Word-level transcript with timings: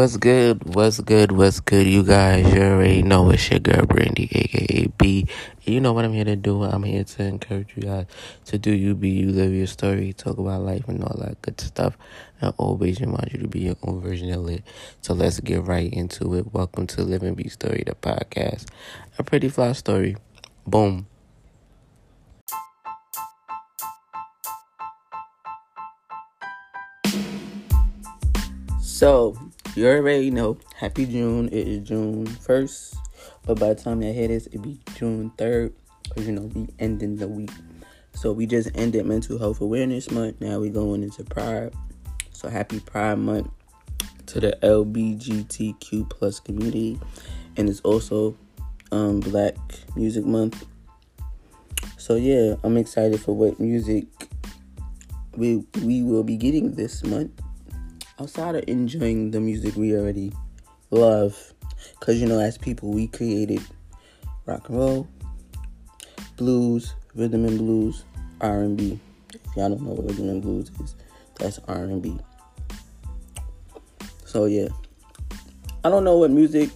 What's 0.00 0.16
good? 0.16 0.74
What's 0.74 0.98
good? 1.00 1.30
What's 1.30 1.60
good? 1.60 1.86
You 1.86 2.02
guys, 2.02 2.54
you 2.54 2.62
already 2.62 3.02
know 3.02 3.28
it's 3.28 3.50
your 3.50 3.60
girl 3.60 3.84
Brandy, 3.84 4.30
aka 4.32 4.86
B. 4.96 5.26
You 5.64 5.82
know 5.82 5.92
what 5.92 6.06
I'm 6.06 6.14
here 6.14 6.24
to 6.24 6.36
do. 6.36 6.62
I'm 6.62 6.84
here 6.84 7.04
to 7.04 7.22
encourage 7.22 7.76
you 7.76 7.82
guys 7.82 8.06
to 8.46 8.56
do 8.56 8.72
you, 8.72 8.94
be 8.94 9.10
you, 9.10 9.30
live 9.30 9.52
your 9.52 9.66
story, 9.66 10.14
talk 10.14 10.38
about 10.38 10.62
life, 10.62 10.88
and 10.88 11.04
all 11.04 11.18
that 11.18 11.42
good 11.42 11.60
stuff. 11.60 11.98
And 12.40 12.54
always 12.56 12.98
remind 13.02 13.30
you 13.34 13.40
to 13.40 13.46
be 13.46 13.60
your 13.60 13.76
own 13.82 14.00
version 14.00 14.32
of 14.32 14.48
it. 14.48 14.62
So 15.02 15.12
let's 15.12 15.38
get 15.38 15.64
right 15.64 15.92
into 15.92 16.34
it. 16.34 16.50
Welcome 16.54 16.86
to 16.86 17.02
Live 17.02 17.22
and 17.22 17.36
Be 17.36 17.50
Story, 17.50 17.82
the 17.84 17.94
podcast. 17.94 18.68
A 19.18 19.22
pretty 19.22 19.50
fly 19.50 19.72
story. 19.72 20.16
Boom. 20.66 21.08
So, 28.80 29.34
you 29.80 29.88
already 29.88 30.30
know, 30.30 30.58
happy 30.76 31.06
June. 31.06 31.48
It 31.48 31.66
is 31.66 31.88
June 31.88 32.26
1st. 32.26 32.96
But 33.46 33.58
by 33.58 33.68
the 33.70 33.76
time 33.76 34.02
I 34.02 34.12
hear 34.12 34.28
this, 34.28 34.46
it'll 34.48 34.60
be 34.60 34.78
June 34.94 35.32
3rd. 35.38 35.72
Because, 36.02 36.26
you 36.26 36.32
know, 36.32 36.50
we 36.54 36.68
ending 36.78 37.16
the 37.16 37.26
week. 37.26 37.50
So, 38.12 38.30
we 38.30 38.44
just 38.44 38.68
ended 38.74 39.06
Mental 39.06 39.38
Health 39.38 39.62
Awareness 39.62 40.10
Month. 40.10 40.38
Now 40.38 40.60
we 40.60 40.68
going 40.68 41.02
into 41.02 41.24
Pride. 41.24 41.72
So, 42.30 42.50
happy 42.50 42.80
Pride 42.80 43.20
Month 43.20 43.48
to 44.26 44.40
the 44.40 44.58
LBGTQ 44.62 46.10
plus 46.10 46.40
community. 46.40 47.00
And 47.56 47.66
it's 47.66 47.80
also 47.80 48.36
um, 48.92 49.20
Black 49.20 49.56
Music 49.96 50.26
Month. 50.26 50.66
So, 51.96 52.16
yeah, 52.16 52.56
I'm 52.64 52.76
excited 52.76 53.18
for 53.18 53.34
what 53.34 53.58
music 53.58 54.04
we, 55.36 55.64
we 55.82 56.02
will 56.02 56.24
be 56.24 56.36
getting 56.36 56.74
this 56.74 57.02
month 57.02 57.30
outside 58.20 58.54
of 58.54 58.64
enjoying 58.66 59.30
the 59.30 59.40
music 59.40 59.74
we 59.76 59.94
already 59.96 60.32
love, 60.90 61.54
because 61.98 62.20
you 62.20 62.26
know, 62.26 62.38
as 62.38 62.58
people, 62.58 62.90
we 62.90 63.06
created 63.06 63.62
rock 64.44 64.68
and 64.68 64.78
roll, 64.78 65.08
blues, 66.36 66.94
rhythm 67.14 67.46
and 67.46 67.58
blues, 67.58 68.04
R 68.40 68.60
and 68.60 68.76
B. 68.76 69.00
If 69.32 69.56
y'all 69.56 69.70
don't 69.70 69.82
know 69.82 69.92
what 69.92 70.06
rhythm 70.06 70.28
and 70.28 70.42
blues 70.42 70.70
is, 70.82 70.94
that's 71.38 71.58
R 71.66 71.84
and 71.84 72.02
B. 72.02 72.18
So 74.26 74.44
yeah, 74.44 74.68
I 75.82 75.88
don't 75.88 76.04
know 76.04 76.18
what 76.18 76.30
music 76.30 76.70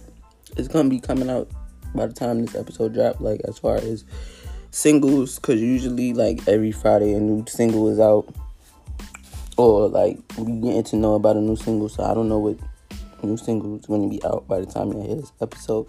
is 0.57 0.67
gonna 0.67 0.89
be 0.89 0.99
coming 0.99 1.29
out 1.29 1.47
by 1.93 2.07
the 2.07 2.13
time 2.13 2.43
this 2.43 2.55
episode 2.55 2.93
drop. 2.93 3.21
Like 3.21 3.41
as 3.47 3.59
far 3.59 3.75
as 3.75 4.03
singles, 4.71 5.35
because 5.35 5.61
usually 5.61 6.13
like 6.13 6.47
every 6.47 6.71
Friday 6.71 7.13
a 7.13 7.19
new 7.19 7.45
single 7.47 7.87
is 7.87 7.99
out 7.99 8.33
or 9.57 9.87
like 9.87 10.17
we 10.37 10.53
getting 10.59 10.83
to 10.83 10.95
know 10.95 11.15
about 11.15 11.35
a 11.35 11.41
new 11.41 11.55
single. 11.55 11.89
So 11.89 12.03
I 12.03 12.13
don't 12.13 12.29
know 12.29 12.39
what 12.39 12.57
new 13.25 13.37
single 13.37 13.77
is 13.77 13.85
going 13.85 14.03
to 14.03 14.09
be 14.09 14.23
out 14.23 14.47
by 14.47 14.59
the 14.59 14.65
time 14.65 14.93
you 14.93 15.01
hear 15.01 15.15
this 15.15 15.31
episode. 15.41 15.87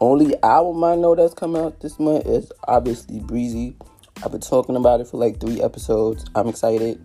Only 0.00 0.40
album 0.42 0.84
I 0.84 0.94
know 0.94 1.14
that's 1.14 1.34
coming 1.34 1.60
out 1.60 1.80
this 1.80 1.98
month 1.98 2.26
is 2.26 2.52
obviously 2.66 3.20
Breezy. 3.20 3.76
I've 4.24 4.32
been 4.32 4.40
talking 4.40 4.76
about 4.76 5.00
it 5.00 5.08
for 5.08 5.16
like 5.16 5.40
three 5.40 5.60
episodes. 5.62 6.24
I'm 6.34 6.48
excited. 6.48 7.04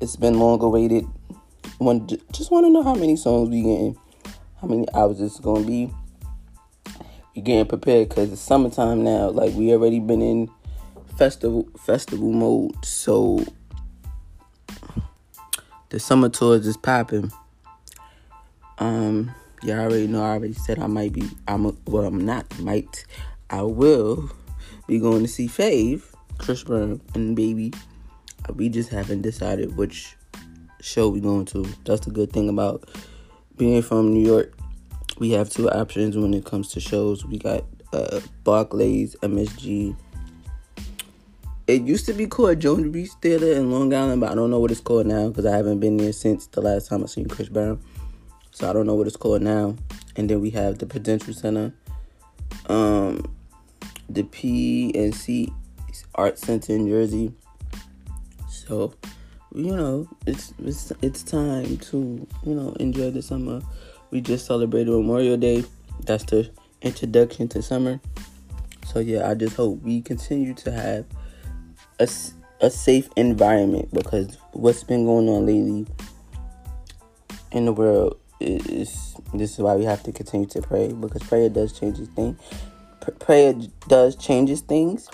It's 0.00 0.16
been 0.16 0.38
long 0.38 0.62
awaited. 0.62 1.06
One 1.78 2.06
just 2.32 2.50
want 2.50 2.66
to 2.66 2.70
know 2.70 2.82
how 2.82 2.94
many 2.94 3.16
songs 3.16 3.50
we 3.50 3.62
getting, 3.62 3.96
how 4.60 4.68
many 4.68 4.86
hours 4.94 5.20
it's 5.20 5.40
gonna 5.40 5.66
be. 5.66 5.90
We 7.34 7.42
getting 7.42 7.66
prepared 7.66 8.10
because 8.10 8.32
it's 8.32 8.40
summertime 8.40 9.02
now. 9.02 9.28
Like 9.28 9.54
we 9.54 9.72
already 9.72 10.00
been 10.00 10.22
in 10.22 10.50
festival 11.18 11.68
festival 11.78 12.32
mode, 12.32 12.84
so 12.84 13.44
the 15.94 16.00
summer 16.00 16.28
tours 16.28 16.66
is 16.66 16.76
popping. 16.76 17.30
Um, 18.78 19.32
y'all 19.62 19.78
already 19.78 20.08
know. 20.08 20.24
I 20.24 20.30
already 20.30 20.52
said 20.52 20.80
I 20.80 20.88
might 20.88 21.12
be. 21.12 21.30
I'm. 21.46 21.66
A, 21.66 21.74
well, 21.86 22.04
I'm 22.04 22.26
not. 22.26 22.58
Might. 22.58 23.06
I 23.48 23.62
will 23.62 24.28
be 24.88 24.98
going 24.98 25.22
to 25.22 25.28
see 25.28 25.46
Fave, 25.46 26.02
Chris 26.38 26.64
Brown, 26.64 27.00
and 27.14 27.36
Baby. 27.36 27.72
We 28.56 28.70
just 28.70 28.90
haven't 28.90 29.22
decided 29.22 29.76
which 29.76 30.16
show 30.80 31.08
we 31.08 31.20
going 31.20 31.44
to. 31.46 31.64
That's 31.84 32.04
the 32.06 32.10
good 32.10 32.32
thing 32.32 32.48
about 32.48 32.88
being 33.56 33.80
from 33.80 34.12
New 34.12 34.26
York. 34.26 34.52
We 35.20 35.30
have 35.30 35.48
two 35.48 35.70
options 35.70 36.16
when 36.16 36.34
it 36.34 36.44
comes 36.44 36.72
to 36.72 36.80
shows. 36.80 37.24
We 37.24 37.38
got 37.38 37.64
uh, 37.92 38.20
Barclays, 38.42 39.14
MSG, 39.22 39.96
it 41.66 41.82
used 41.82 42.06
to 42.06 42.12
be 42.12 42.26
called 42.26 42.60
Jones 42.60 42.92
Beach 42.92 43.10
Theater 43.22 43.52
in 43.52 43.70
Long 43.70 43.92
Island, 43.94 44.20
but 44.20 44.30
I 44.30 44.34
don't 44.34 44.50
know 44.50 44.58
what 44.58 44.70
it's 44.70 44.80
called 44.80 45.06
now 45.06 45.28
because 45.28 45.46
I 45.46 45.56
haven't 45.56 45.80
been 45.80 45.96
there 45.96 46.12
since 46.12 46.46
the 46.46 46.60
last 46.60 46.88
time 46.88 47.02
I 47.02 47.06
seen 47.06 47.26
Chris 47.26 47.48
Brown. 47.48 47.80
So 48.50 48.68
I 48.68 48.72
don't 48.72 48.86
know 48.86 48.94
what 48.94 49.06
it's 49.06 49.16
called 49.16 49.42
now. 49.42 49.74
And 50.16 50.28
then 50.28 50.40
we 50.40 50.50
have 50.50 50.78
the 50.78 50.86
Prudential 50.86 51.32
Center, 51.32 51.72
um, 52.66 53.34
the 54.08 54.24
PNC 54.24 55.52
Art 56.14 56.38
Center 56.38 56.74
in 56.74 56.86
Jersey. 56.86 57.32
So, 58.48 58.94
you 59.54 59.74
know, 59.74 60.08
it's 60.26 60.52
it's 60.62 60.92
it's 61.00 61.22
time 61.22 61.78
to 61.78 62.26
you 62.44 62.54
know 62.54 62.76
enjoy 62.78 63.10
the 63.10 63.22
summer. 63.22 63.60
We 64.10 64.20
just 64.20 64.46
celebrated 64.46 64.90
Memorial 64.90 65.36
Day. 65.36 65.64
That's 66.04 66.24
the 66.24 66.50
introduction 66.82 67.48
to 67.48 67.62
summer. 67.62 68.00
So 68.86 69.00
yeah, 69.00 69.28
I 69.28 69.34
just 69.34 69.56
hope 69.56 69.82
we 69.82 70.02
continue 70.02 70.54
to 70.54 70.70
have 70.70 71.06
a, 71.98 72.08
a 72.60 72.70
safe 72.70 73.08
environment 73.16 73.88
because 73.92 74.38
what's 74.52 74.84
been 74.84 75.04
going 75.04 75.28
on 75.28 75.46
lately 75.46 75.86
in 77.52 77.64
the 77.66 77.72
world 77.72 78.18
is 78.40 79.16
this 79.32 79.52
is 79.52 79.58
why 79.58 79.74
we 79.74 79.84
have 79.84 80.02
to 80.02 80.12
continue 80.12 80.46
to 80.46 80.60
pray 80.60 80.92
because 80.92 81.22
prayer 81.22 81.48
does 81.48 81.78
change 81.78 81.98
things. 82.10 82.38
prayer 83.20 83.54
does 83.88 84.16
changes 84.16 84.60
things, 84.60 85.08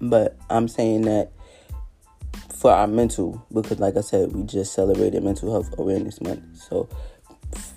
but 0.00 0.36
I'm 0.50 0.68
saying 0.68 1.02
that 1.02 1.32
for 2.54 2.70
our 2.72 2.86
mental 2.86 3.44
because, 3.52 3.78
like 3.78 3.96
I 3.96 4.00
said, 4.00 4.32
we 4.32 4.42
just 4.44 4.72
celebrated 4.72 5.22
Mental 5.22 5.50
Health 5.50 5.74
Awareness 5.78 6.20
Month. 6.20 6.56
So 6.56 6.88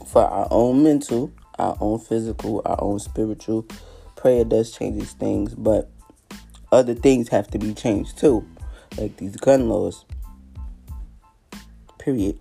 for 0.07 0.23
our 0.23 0.47
own 0.49 0.83
mental, 0.83 1.31
our 1.59 1.77
own 1.81 1.99
physical, 1.99 2.61
our 2.65 2.81
own 2.81 2.99
spiritual, 2.99 3.67
prayer 4.15 4.45
does 4.45 4.71
changes 4.71 5.11
things, 5.13 5.53
but 5.55 5.91
other 6.71 6.93
things 6.93 7.29
have 7.29 7.47
to 7.51 7.59
be 7.59 7.73
changed 7.73 8.17
too, 8.17 8.47
like 8.97 9.17
these 9.17 9.35
gun 9.37 9.69
laws. 9.69 10.05
Period. 11.99 12.39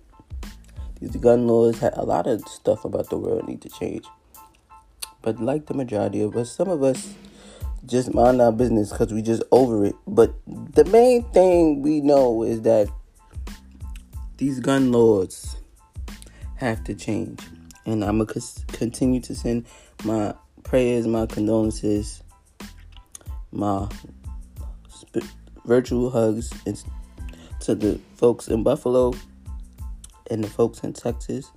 These 0.99 1.17
gun 1.17 1.47
laws 1.47 1.81
a 1.81 2.03
lot 2.03 2.27
of 2.27 2.47
stuff 2.47 2.85
about 2.85 3.09
the 3.09 3.17
world 3.17 3.47
need 3.47 3.61
to 3.61 3.69
change. 3.69 4.05
But 5.21 5.39
like 5.39 5.65
the 5.65 5.73
majority 5.73 6.21
of 6.21 6.35
us, 6.35 6.51
some 6.51 6.69
of 6.69 6.83
us 6.83 7.13
just 7.85 8.13
mind 8.13 8.41
our 8.41 8.51
business 8.51 8.91
because 8.91 9.13
we 9.13 9.21
just 9.21 9.43
over 9.51 9.85
it. 9.85 9.95
But 10.07 10.33
the 10.45 10.85
main 10.85 11.23
thing 11.31 11.81
we 11.81 12.01
know 12.01 12.43
is 12.43 12.61
that 12.63 12.89
these 14.37 14.59
gun 14.59 14.91
laws 14.91 15.57
have 16.55 16.83
to 16.85 16.95
change. 16.95 17.41
And 17.85 18.03
I'm 18.03 18.17
going 18.17 18.27
to 18.27 18.65
continue 18.73 19.21
to 19.21 19.35
send 19.35 19.65
my 20.03 20.33
prayers, 20.63 21.07
my 21.07 21.25
condolences, 21.25 22.21
my 23.51 23.87
virtual 25.65 26.09
hugs 26.09 26.51
to 27.61 27.75
the 27.75 27.99
folks 28.15 28.47
in 28.47 28.63
Buffalo 28.63 29.13
and 30.29 30.43
the 30.43 30.49
folks 30.49 30.79
in 30.79 30.93
Texas, 30.93 31.51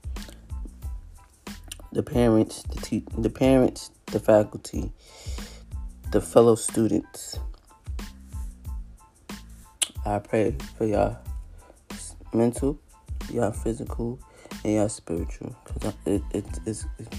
the 1.92 2.02
parents, 2.02 2.62
the 2.62 2.80
te- 2.80 3.04
the 3.18 3.30
parents, 3.30 3.90
the 4.06 4.20
faculty, 4.20 4.92
the 6.12 6.20
fellow 6.20 6.54
students. 6.54 7.38
I 10.06 10.18
pray 10.18 10.56
for 10.76 10.86
y'all 10.86 11.18
mental, 12.32 12.80
y'all 13.30 13.52
physical, 13.52 14.18
and 14.64 14.74
y'all 14.74 14.88
spiritual. 14.88 15.54
Cause 15.64 15.92
it, 16.06 16.22
it, 16.32 16.44
it's, 16.66 16.86
it's 16.98 17.10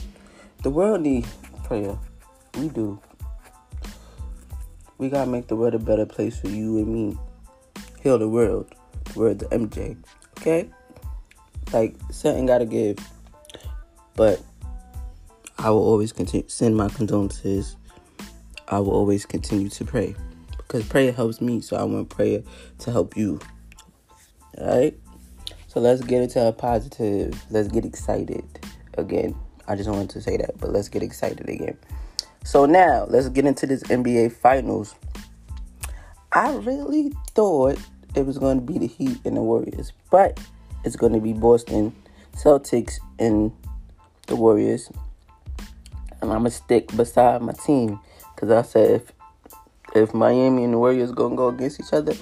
the 0.64 0.70
world 0.70 1.02
needs 1.02 1.34
prayer. 1.64 1.98
We 2.58 2.70
do. 2.70 3.00
We 5.02 5.10
gotta 5.10 5.32
make 5.32 5.48
the 5.48 5.56
world 5.56 5.74
a 5.74 5.80
better 5.80 6.06
place 6.06 6.40
for 6.40 6.48
you 6.48 6.78
and 6.78 6.88
me. 6.88 7.18
Heal 8.04 8.20
the 8.20 8.30
world. 8.30 8.72
The 9.06 9.20
word 9.20 9.40
the 9.40 9.48
MJ. 9.48 9.98
Okay? 10.38 10.70
Like 11.74 11.96
something 12.12 12.46
gotta 12.46 12.68
give. 12.68 13.00
But 14.16 14.40
I 15.58 15.72
will 15.72 15.82
always 15.82 16.14
continue 16.14 16.48
send 16.48 16.78
my 16.78 16.88
condolences. 16.88 17.78
I 18.68 18.78
will 18.78 18.92
always 18.92 19.26
continue 19.26 19.70
to 19.70 19.84
pray. 19.84 20.16
Because 20.56 20.88
prayer 20.88 21.12
helps 21.12 21.42
me, 21.42 21.62
so 21.62 21.78
I 21.78 21.84
want 21.84 22.10
prayer 22.10 22.44
to 22.78 22.92
help 22.92 23.18
you. 23.18 23.40
Alright? 24.56 25.00
So 25.66 25.80
let's 25.80 26.02
get 26.02 26.22
into 26.22 26.48
a 26.48 26.54
positive. 26.54 27.44
Let's 27.50 27.70
get 27.70 27.86
excited 27.86 28.46
again. 29.00 29.36
I 29.68 29.76
just 29.76 29.90
wanted 29.90 30.12
to 30.12 30.22
say 30.22 30.38
that, 30.38 30.60
but 30.60 30.70
let's 30.70 30.90
get 30.90 31.02
excited 31.02 31.50
again. 31.50 31.80
So 32.44 32.66
now 32.66 33.06
let's 33.10 33.30
get 33.30 33.46
into 33.46 33.68
this 33.68 33.84
NBA 33.84 34.34
Finals. 34.34 34.96
I 36.34 36.54
really 36.56 37.12
thought 37.36 37.78
it 38.16 38.26
was 38.26 38.38
going 38.38 38.60
to 38.60 38.66
be 38.66 38.80
the 38.80 38.88
Heat 38.88 39.20
and 39.26 39.38
the 39.38 39.42
Warriors, 39.42 39.94
but 40.10 40.40
it's 40.84 40.96
going 40.96 41.14
to 41.14 41.20
be 41.20 41.34
Boston 41.34 41.94
Celtics 42.34 43.00
and 43.20 43.52
the 44.28 44.36
Warriors. 44.36 44.90
And 46.22 46.32
I'm 46.32 46.40
gonna 46.40 46.52
stick 46.52 46.96
beside 46.96 47.42
my 47.42 47.54
team 47.54 48.00
because 48.36 48.52
I 48.52 48.62
said 48.62 48.92
if 48.92 49.12
if 49.96 50.14
Miami 50.14 50.64
and 50.64 50.74
the 50.74 50.78
Warriors 50.78 51.12
gonna 51.12 51.36
go 51.36 51.50
against 51.50 51.80
each 51.80 51.94
other, 51.94 52.14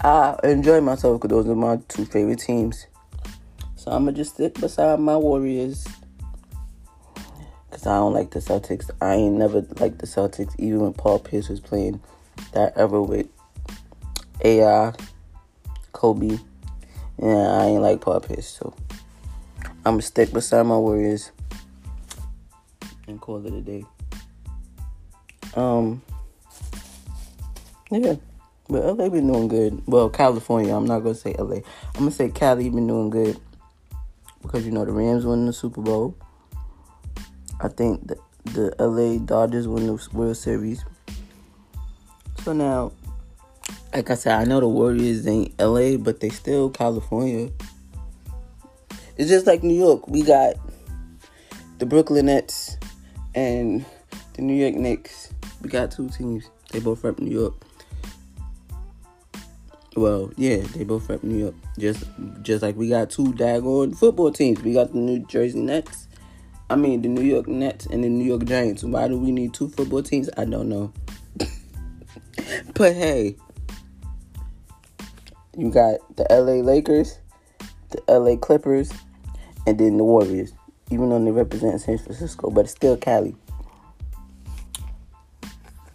I 0.00 0.36
enjoy 0.44 0.80
myself 0.80 1.20
because 1.20 1.44
those 1.44 1.48
are 1.48 1.54
my 1.54 1.78
two 1.88 2.04
favorite 2.06 2.40
teams. 2.40 2.86
So 3.76 3.90
I'm 3.90 4.04
gonna 4.04 4.16
just 4.16 4.34
stick 4.34 4.54
beside 4.54 4.98
my 5.00 5.16
Warriors 5.16 5.86
I 7.86 7.96
don't 7.96 8.12
like 8.12 8.30
the 8.30 8.40
Celtics. 8.40 8.90
I 9.00 9.14
ain't 9.14 9.36
never 9.36 9.60
liked 9.78 9.98
the 9.98 10.06
Celtics, 10.06 10.54
even 10.58 10.80
when 10.80 10.92
Paul 10.92 11.18
Pierce 11.18 11.48
was 11.48 11.60
playing 11.60 12.00
that 12.52 12.76
ever 12.76 13.02
with 13.02 13.26
AI, 14.42 14.92
Kobe. 15.92 16.38
Yeah, 17.22 17.58
I 17.58 17.66
ain't 17.66 17.82
like 17.82 18.00
Paul 18.00 18.20
Pierce, 18.20 18.48
so 18.48 18.74
I'm 19.86 19.94
gonna 19.94 20.02
stick 20.02 20.32
beside 20.32 20.66
my 20.66 20.76
Warriors 20.76 21.30
and 23.06 23.20
call 23.20 23.44
it 23.46 23.52
a 23.52 23.60
day. 23.60 23.84
Um, 25.54 26.02
yeah, 27.90 28.16
but 28.68 28.96
LA 28.96 29.08
been 29.08 29.26
doing 29.26 29.48
good. 29.48 29.82
Well, 29.86 30.08
California, 30.08 30.74
I'm 30.74 30.86
not 30.86 31.00
gonna 31.00 31.14
say 31.14 31.34
LA. 31.38 31.56
I'm 31.56 32.00
gonna 32.00 32.10
say 32.10 32.30
Cali 32.30 32.68
been 32.70 32.86
doing 32.86 33.10
good 33.10 33.38
because 34.42 34.64
you 34.64 34.72
know 34.72 34.84
the 34.84 34.92
Rams 34.92 35.24
won 35.24 35.46
the 35.46 35.52
Super 35.52 35.80
Bowl. 35.80 36.16
I 37.64 37.68
think 37.68 38.06
the, 38.06 38.16
the 38.44 38.74
LA 38.78 39.18
Dodgers 39.18 39.66
won 39.66 39.86
the 39.86 40.08
World 40.12 40.36
Series. 40.36 40.84
So 42.44 42.52
now 42.52 42.92
like 43.94 44.10
I 44.10 44.14
said, 44.14 44.34
I 44.34 44.44
know 44.44 44.58
the 44.58 44.68
Warriors 44.68 45.26
ain't 45.26 45.58
LA, 45.58 45.96
but 45.96 46.18
they 46.18 46.28
still 46.28 46.68
California. 46.68 47.50
It's 49.16 49.30
just 49.30 49.46
like 49.46 49.62
New 49.62 49.74
York. 49.74 50.08
We 50.08 50.22
got 50.22 50.54
the 51.78 51.86
Brooklyn 51.86 52.26
Nets 52.26 52.76
and 53.34 53.84
the 54.34 54.42
New 54.42 54.54
York 54.54 54.74
Knicks. 54.74 55.32
We 55.62 55.70
got 55.70 55.92
two 55.92 56.08
teams. 56.08 56.50
They 56.72 56.80
both 56.80 57.00
from 57.00 57.14
New 57.18 57.30
York. 57.30 57.54
Well, 59.96 60.32
yeah, 60.36 60.56
they 60.56 60.82
both 60.82 61.06
from 61.06 61.20
New 61.22 61.38
York. 61.38 61.54
Just 61.78 62.02
just 62.42 62.62
like 62.62 62.74
we 62.74 62.88
got 62.88 63.10
two 63.10 63.32
daggone 63.32 63.96
football 63.96 64.32
teams. 64.32 64.60
We 64.60 64.72
got 64.74 64.92
the 64.92 64.98
New 64.98 65.24
Jersey 65.26 65.60
Nets. 65.60 66.03
I 66.70 66.76
mean 66.76 67.02
the 67.02 67.08
New 67.08 67.22
York 67.22 67.46
Nets 67.46 67.86
and 67.86 68.02
the 68.02 68.08
New 68.08 68.24
York 68.24 68.44
Giants. 68.44 68.84
Why 68.84 69.08
do 69.08 69.18
we 69.18 69.32
need 69.32 69.52
two 69.52 69.68
football 69.68 70.02
teams? 70.02 70.30
I 70.36 70.44
don't 70.44 70.68
know. 70.68 70.92
but 72.74 72.94
hey, 72.94 73.36
you 75.56 75.70
got 75.70 76.00
the 76.16 76.26
LA 76.30 76.62
Lakers, 76.62 77.18
the 77.90 78.02
LA 78.08 78.36
Clippers, 78.36 78.92
and 79.66 79.78
then 79.78 79.98
the 79.98 80.04
Warriors. 80.04 80.52
Even 80.90 81.10
though 81.10 81.22
they 81.22 81.30
represent 81.30 81.80
San 81.80 81.98
Francisco, 81.98 82.50
but 82.50 82.62
it's 82.62 82.72
still 82.72 82.96
Cali. 82.96 83.34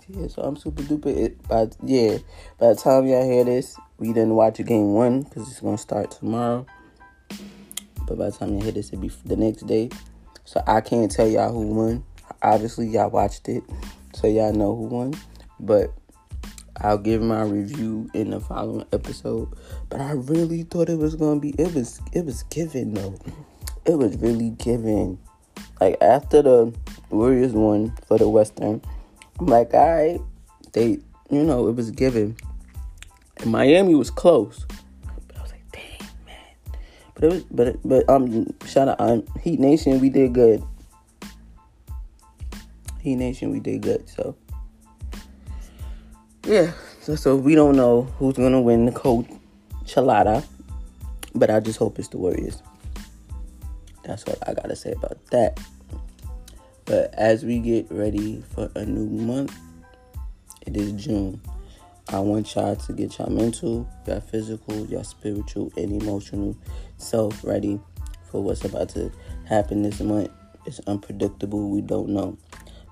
Yeah, 0.08 0.28
so 0.28 0.42
I'm 0.42 0.58
super 0.58 0.82
duper. 0.82 1.36
But 1.48 1.76
yeah, 1.84 2.18
by 2.58 2.70
the 2.70 2.76
time 2.76 3.06
y'all 3.06 3.24
hear 3.24 3.44
this, 3.44 3.78
we 3.98 4.08
didn't 4.08 4.34
watch 4.34 4.58
game 4.58 4.94
one 4.94 5.22
because 5.22 5.48
it's 5.50 5.62
gonna 5.62 5.78
start 5.78 6.12
tomorrow. 6.12 6.66
But 8.08 8.18
by 8.18 8.26
the 8.26 8.32
time 8.32 8.56
you 8.56 8.64
hear 8.64 8.72
this, 8.72 8.88
it'll 8.88 9.02
be 9.02 9.12
the 9.26 9.36
next 9.36 9.68
day. 9.68 9.90
So 10.50 10.64
I 10.66 10.82
can't 10.82 11.12
tell 11.12 11.28
y'all 11.28 11.54
who 11.54 11.68
won. 11.68 12.04
Obviously, 12.42 12.88
y'all 12.88 13.12
watched 13.12 13.48
it, 13.48 13.62
so 14.16 14.26
y'all 14.26 14.52
know 14.52 14.76
who 14.76 14.86
won. 14.86 15.14
But 15.60 15.94
I'll 16.76 16.98
give 16.98 17.22
my 17.22 17.44
review 17.44 18.10
in 18.16 18.32
the 18.32 18.40
following 18.40 18.88
episode. 18.92 19.54
But 19.90 20.02
I 20.02 20.14
really 20.14 20.64
thought 20.64 20.90
it 20.90 20.98
was 20.98 21.14
gonna 21.14 21.40
be 21.40 21.52
it 21.60 21.76
was 21.76 22.02
it 22.14 22.26
was 22.26 22.42
given 22.50 22.96
though. 22.96 23.20
It 23.86 24.00
was 24.00 24.18
really 24.18 24.50
given. 24.50 25.20
Like 25.80 26.02
after 26.02 26.42
the 26.42 26.74
Warriors 27.12 27.52
won 27.52 27.96
for 28.08 28.18
the 28.18 28.28
Western, 28.28 28.82
I'm 29.40 29.46
like, 29.46 29.72
alright, 29.76 30.20
they 30.74 30.98
you 31.30 31.44
know, 31.44 31.68
it 31.68 31.76
was 31.76 31.92
given. 31.92 32.36
And 33.38 33.52
Miami 33.52 33.94
was 33.94 34.10
close. 34.10 34.66
But 37.20 37.26
it 37.26 37.34
was 37.34 37.44
but 37.52 37.76
but 37.84 38.10
um 38.10 38.48
shout 38.66 38.88
out 38.88 39.02
um 39.02 39.26
Heat 39.42 39.60
Nation, 39.60 40.00
we 40.00 40.10
did 40.10 40.34
good. 40.34 40.64
Heat 43.02 43.16
Nation, 43.16 43.52
we 43.52 43.60
did 43.60 43.82
good, 43.82 44.08
so 44.08 44.36
yeah, 46.46 46.72
so, 47.02 47.16
so 47.16 47.36
we 47.36 47.56
don't 47.56 47.76
know 47.76 48.04
who's 48.18 48.36
gonna 48.38 48.62
win 48.62 48.86
the 48.86 48.94
coach 48.94 49.28
Chalada, 49.84 50.46
but 51.36 51.50
I 51.50 51.60
just 51.60 51.78
hope 51.78 52.00
it's 52.00 52.08
the 52.08 52.18
Warriors. 52.18 52.64
That's 54.06 54.26
what 54.26 54.40
I 54.48 54.54
gotta 54.54 54.76
say 54.76 54.94
about 54.94 55.24
that. 55.32 55.60
But 56.86 57.14
as 57.14 57.44
we 57.44 57.60
get 57.60 57.88
ready 57.92 58.44
for 58.56 58.72
a 58.76 58.86
new 58.86 59.06
month, 59.06 59.56
it 60.66 60.78
is 60.78 60.94
June. 60.94 61.42
I 62.12 62.20
want 62.22 62.56
y'all 62.56 62.76
to 62.76 62.94
get 62.94 63.20
y'all 63.20 63.30
mental, 63.30 63.88
y'all 64.08 64.20
physical, 64.20 64.88
y'all 64.88 65.04
spiritual, 65.04 65.72
and 65.78 66.02
emotional 66.02 66.58
self 66.98 67.44
ready 67.44 67.80
for 68.32 68.42
what's 68.42 68.66
about 68.66 68.90
to 68.90 69.12
happen 69.46 69.84
this 69.84 70.00
month. 70.00 70.32
It's 70.66 70.80
unpredictable, 70.88 71.70
we 71.70 71.82
don't 71.82 72.10
know. 72.10 72.36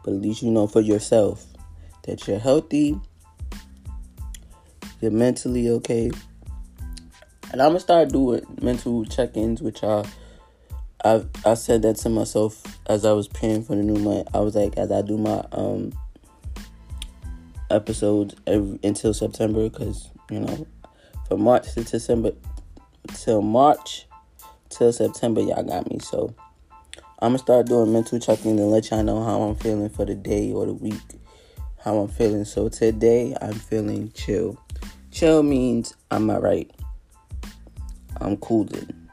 But 0.04 0.14
at 0.14 0.22
least 0.22 0.44
you 0.44 0.52
know 0.52 0.68
for 0.68 0.82
yourself 0.82 1.48
that 2.04 2.28
you're 2.28 2.38
healthy, 2.38 3.00
you're 5.02 5.10
mentally 5.10 5.68
okay. 5.70 6.12
And 7.52 7.60
I'm 7.60 7.70
gonna 7.70 7.80
start 7.80 8.10
doing 8.10 8.46
mental 8.62 9.04
check-ins 9.04 9.64
with 9.64 9.82
y'all. 9.82 10.06
I 11.04 11.26
I 11.44 11.56
said 11.56 11.82
that 11.82 11.96
to 11.98 12.10
myself 12.10 12.62
as 12.88 13.04
I 13.04 13.14
was 13.14 13.28
praying 13.28 13.64
for 13.64 13.76
the 13.76 13.82
new 13.82 14.00
month. 14.00 14.28
I 14.36 14.42
was 14.42 14.54
like, 14.54 14.78
as 14.78 14.92
I 14.92 15.02
do 15.02 15.18
my 15.18 15.44
um 15.54 15.92
episodes 17.70 18.36
every, 18.46 18.80
until 18.84 19.14
September, 19.14 19.70
because 19.70 20.10
you 20.30 20.40
know, 20.40 20.68
from 21.28 21.42
March 21.42 21.74
to 21.74 21.84
December, 21.84 22.32
till 23.14 23.42
March 23.42 24.08
till 24.70 24.92
September, 24.92 25.42
y'all 25.42 25.64
got 25.64 25.90
me. 25.90 26.00
So 26.00 26.34
I'm 27.20 27.30
gonna 27.30 27.40
start 27.40 27.68
doing 27.68 27.92
mental 27.92 28.20
check-ins 28.20 28.60
and 28.60 28.72
let 28.72 28.92
y'all 28.92 29.04
know 29.04 29.24
how 29.24 29.42
I'm 29.42 29.56
feeling 29.56 29.90
for 29.90 30.06
the 30.06 30.16
day 30.16 30.52
or 30.52 30.66
the 30.66 30.74
week, 30.74 31.02
how 31.84 31.98
I'm 31.98 32.08
feeling. 32.08 32.46
So 32.46 32.70
today 32.70 33.36
I'm 33.42 33.54
feeling 33.54 34.12
chill. 34.12 34.60
Chill 35.12 35.42
means 35.44 35.96
I'm 36.12 36.30
alright. 36.30 36.70
I'm 38.22 38.38
cooling. 38.38 39.10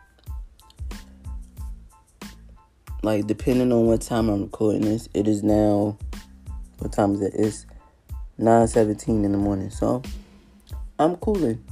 Like 3.02 3.26
depending 3.26 3.72
on 3.72 3.86
what 3.86 4.00
time 4.00 4.28
I'm 4.28 4.42
recording 4.42 4.82
this, 4.82 5.08
it 5.14 5.28
is 5.28 5.42
now 5.42 5.98
what 6.78 6.92
time 6.92 7.14
is 7.14 7.20
it? 7.22 7.32
It's 7.34 7.66
9:17 8.38 9.24
in 9.24 9.32
the 9.32 9.38
morning. 9.38 9.70
So 9.70 10.02
I'm 10.98 11.16
cooling. 11.16 11.64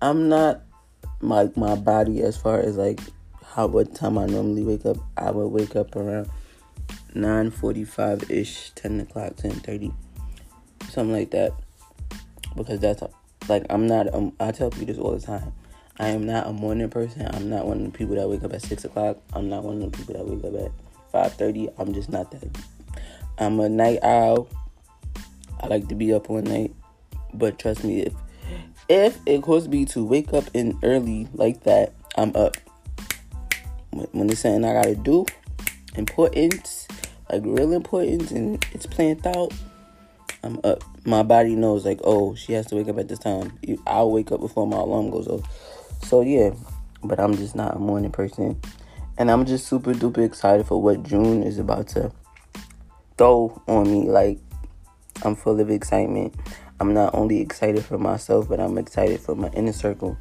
I'm 0.00 0.28
not 0.28 0.62
my, 1.20 1.50
my 1.56 1.74
body 1.74 2.22
as 2.22 2.36
far 2.36 2.60
as 2.60 2.76
like 2.76 3.00
how 3.44 3.66
what 3.66 3.94
time 3.94 4.18
I 4.18 4.26
normally 4.26 4.62
wake 4.62 4.86
up. 4.86 4.98
I 5.16 5.30
would 5.30 5.48
wake 5.48 5.76
up 5.76 5.96
around 5.96 6.28
9:45 7.14 8.30
ish, 8.30 8.70
10 8.74 9.00
o'clock, 9.00 9.36
10:30, 9.36 9.92
something 10.90 11.12
like 11.12 11.30
that, 11.30 11.52
because 12.54 12.80
that's 12.80 13.02
like 13.48 13.64
I'm 13.70 13.86
not. 13.86 14.12
Um, 14.12 14.32
I 14.38 14.52
tell 14.52 14.70
people 14.70 14.86
this 14.86 14.98
all 14.98 15.12
the 15.12 15.20
time. 15.20 15.52
I 15.98 16.08
am 16.08 16.26
not 16.26 16.46
a 16.46 16.52
morning 16.52 16.90
person. 16.90 17.26
I'm 17.32 17.48
not 17.48 17.66
one 17.66 17.78
of 17.78 17.92
the 17.92 17.98
people 17.98 18.16
that 18.16 18.28
wake 18.28 18.44
up 18.44 18.52
at 18.52 18.60
six 18.60 18.84
o'clock. 18.84 19.16
I'm 19.32 19.48
not 19.48 19.64
one 19.64 19.82
of 19.82 19.90
the 19.90 19.96
people 19.96 20.14
that 20.14 20.26
wake 20.26 20.44
up 20.44 20.60
at 20.60 20.72
five 21.10 21.32
thirty. 21.34 21.68
I'm 21.78 21.94
just 21.94 22.10
not 22.10 22.30
that. 22.32 22.44
I'm 23.38 23.58
a 23.60 23.68
night 23.68 24.00
owl. 24.02 24.48
I 25.60 25.66
like 25.66 25.88
to 25.88 25.94
be 25.94 26.12
up 26.12 26.30
all 26.30 26.42
night. 26.42 26.74
But 27.34 27.58
trust 27.58 27.84
me, 27.84 28.02
if 28.02 28.14
if 28.88 29.18
it 29.26 29.42
causes 29.42 29.68
me 29.68 29.84
to 29.86 30.04
wake 30.04 30.32
up 30.32 30.44
in 30.54 30.78
early 30.82 31.28
like 31.34 31.64
that, 31.64 31.92
I'm 32.16 32.34
up. 32.36 32.56
When 33.90 34.30
it's 34.30 34.40
something 34.40 34.64
I 34.64 34.74
gotta 34.74 34.94
do, 34.94 35.26
important, 35.96 36.86
like 37.30 37.42
real 37.44 37.72
important, 37.72 38.30
and 38.30 38.64
it's 38.72 38.86
planned 38.86 39.26
out, 39.26 39.52
I'm 40.42 40.60
up. 40.64 40.84
My 41.04 41.22
body 41.22 41.54
knows 41.54 41.84
like, 41.84 42.00
oh, 42.04 42.34
she 42.34 42.52
has 42.52 42.66
to 42.66 42.76
wake 42.76 42.88
up 42.88 42.98
at 42.98 43.08
this 43.08 43.18
time. 43.18 43.58
I'll 43.86 44.10
wake 44.10 44.32
up 44.32 44.40
before 44.40 44.66
my 44.66 44.76
alarm 44.76 45.10
goes 45.10 45.26
off. 45.28 45.42
So 46.04 46.20
yeah, 46.20 46.50
but 47.02 47.18
I'm 47.18 47.36
just 47.36 47.56
not 47.56 47.76
a 47.76 47.78
morning 47.78 48.12
person, 48.12 48.60
and 49.18 49.30
I'm 49.30 49.46
just 49.46 49.66
super 49.66 49.94
duper 49.94 50.24
excited 50.24 50.66
for 50.66 50.80
what 50.80 51.02
June 51.02 51.42
is 51.42 51.58
about 51.58 51.88
to 51.88 52.12
throw 53.16 53.62
on 53.66 53.90
me. 53.90 54.08
Like 54.08 54.38
I'm 55.22 55.34
full 55.34 55.60
of 55.60 55.70
excitement. 55.70 56.34
I'm 56.78 56.92
not 56.92 57.14
only 57.14 57.40
excited 57.40 57.84
for 57.84 57.98
myself, 57.98 58.48
but 58.48 58.60
I'm 58.60 58.78
excited 58.78 59.20
for 59.20 59.34
my 59.34 59.48
inner 59.48 59.72
circle 59.72 60.16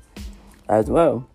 as 0.70 0.88
well. 0.88 1.28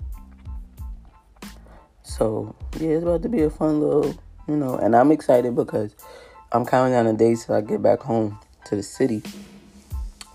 So 2.02 2.54
yeah, 2.78 2.90
it's 2.90 3.02
about 3.02 3.22
to 3.22 3.28
be 3.28 3.42
a 3.42 3.50
fun 3.50 3.80
little, 3.80 4.14
you 4.48 4.56
know, 4.56 4.76
and 4.76 4.96
I'm 4.96 5.12
excited 5.12 5.54
because 5.54 5.94
I'm 6.52 6.66
counting 6.66 6.94
down 6.94 7.06
the 7.06 7.12
days 7.12 7.44
till 7.44 7.54
I 7.54 7.60
get 7.60 7.82
back 7.82 8.00
home 8.00 8.38
to 8.66 8.76
the 8.76 8.82
city 8.82 9.22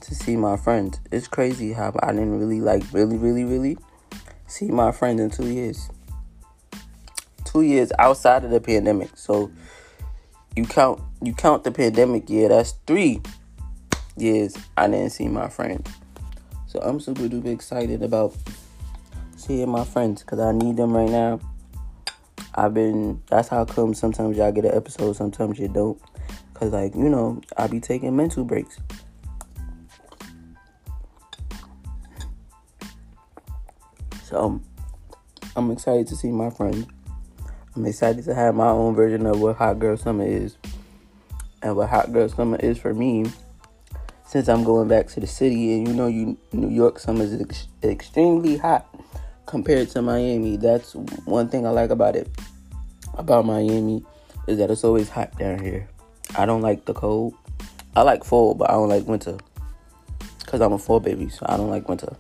to 0.02 0.16
see 0.16 0.36
my 0.36 0.56
friends. 0.56 1.00
It's 1.12 1.28
crazy 1.28 1.74
how 1.74 1.94
I 2.02 2.12
didn't 2.12 2.40
really 2.40 2.62
like 2.62 2.84
really, 2.94 3.18
really, 3.18 3.44
really 3.44 3.78
see 4.48 4.68
my 4.68 4.92
friends 4.92 5.20
in 5.20 5.30
two 5.32 5.48
years. 5.48 5.90
two 7.44 7.62
years 7.62 7.92
outside 8.00 8.44
of 8.44 8.52
the 8.52 8.60
pandemic. 8.60 9.10
So 9.16 9.52
you 10.56 10.66
count 10.66 11.02
you 11.22 11.34
count 11.34 11.64
the 11.64 11.72
pandemic 11.72 12.30
year, 12.30 12.50
that's 12.50 12.74
three 12.88 13.22
years 14.18 14.56
I 14.78 14.88
didn't 14.88 15.10
see 15.12 15.28
my 15.28 15.50
friends. 15.50 15.90
So 16.68 16.80
I'm 16.80 17.00
super 17.00 17.24
duper 17.24 17.48
excited 17.48 18.04
about 18.04 18.36
seeing 19.36 19.70
my 19.70 19.84
friends 19.84 20.22
because 20.22 20.40
I 20.40 20.52
need 20.52 20.78
them 20.78 20.96
right 20.96 21.10
now. 21.10 21.40
I've 22.56 22.74
been 22.74 23.22
that's 23.28 23.50
how 23.50 23.66
come 23.66 23.94
sometimes 23.94 24.38
y'all 24.38 24.52
get 24.52 24.66
an 24.66 24.76
episode, 24.76 25.16
sometimes 25.16 25.60
you 25.60 25.68
don't. 25.68 26.02
Cause 26.54 26.72
like, 26.72 26.96
you 26.96 27.10
know, 27.10 27.42
I 27.58 27.68
be 27.68 27.82
taking 27.82 28.16
mental 28.16 28.46
breaks. 28.46 28.80
So 34.24 34.62
I'm 35.56 35.72
excited 35.72 36.08
to 36.08 36.16
see 36.16 36.32
my 36.32 36.50
friends. 36.50 36.88
I'm 37.76 37.86
excited 37.86 38.24
to 38.26 38.34
have 38.34 38.56
my 38.56 38.70
own 38.70 38.96
version 38.96 39.26
of 39.26 39.42
what 39.42 39.58
Hot 39.58 39.80
Girl 39.80 39.98
Summer 39.98 40.26
is. 40.26 40.56
And 41.62 41.76
what 41.76 41.90
Hot 41.90 42.14
Girl 42.14 42.30
Summer 42.30 42.58
is 42.58 42.78
for 42.78 42.94
me, 42.94 43.26
since 44.26 44.48
I'm 44.48 44.64
going 44.64 44.88
back 44.88 45.08
to 45.08 45.20
the 45.20 45.28
city, 45.28 45.74
and 45.74 45.88
you 45.88 45.94
know, 45.94 46.08
you 46.08 46.38
New 46.54 46.70
York 46.70 47.00
summer 47.00 47.24
is 47.24 47.42
ex- 47.42 47.68
extremely 47.84 48.56
hot 48.58 48.88
compared 49.46 49.90
to 49.90 50.02
Miami. 50.02 50.56
That's 50.56 50.96
one 50.96 51.50
thing 51.50 51.68
I 51.68 51.70
like 51.72 51.90
about 51.90 52.16
it. 52.16 52.30
About 53.16 53.46
Miami 53.46 54.06
is 54.48 54.58
that 54.60 54.72
it's 54.72 54.84
always 54.86 55.10
hot 55.10 55.38
down 55.38 55.60
here. 55.60 55.88
I 56.38 56.46
don't 56.46 56.62
like 56.62 56.86
the 56.86 56.94
cold. 56.94 57.34
I 57.96 58.04
like 58.04 58.24
fall, 58.24 58.54
but 58.54 58.70
I 58.70 58.74
don't 58.74 58.90
like 58.90 59.06
winter. 59.06 59.38
Cause 60.46 60.62
I'm 60.62 60.74
a 60.74 60.78
fall 60.78 61.02
baby, 61.02 61.28
so 61.28 61.46
I 61.50 61.58
don't 61.58 61.70
like 61.70 61.90
winter. 61.90 62.16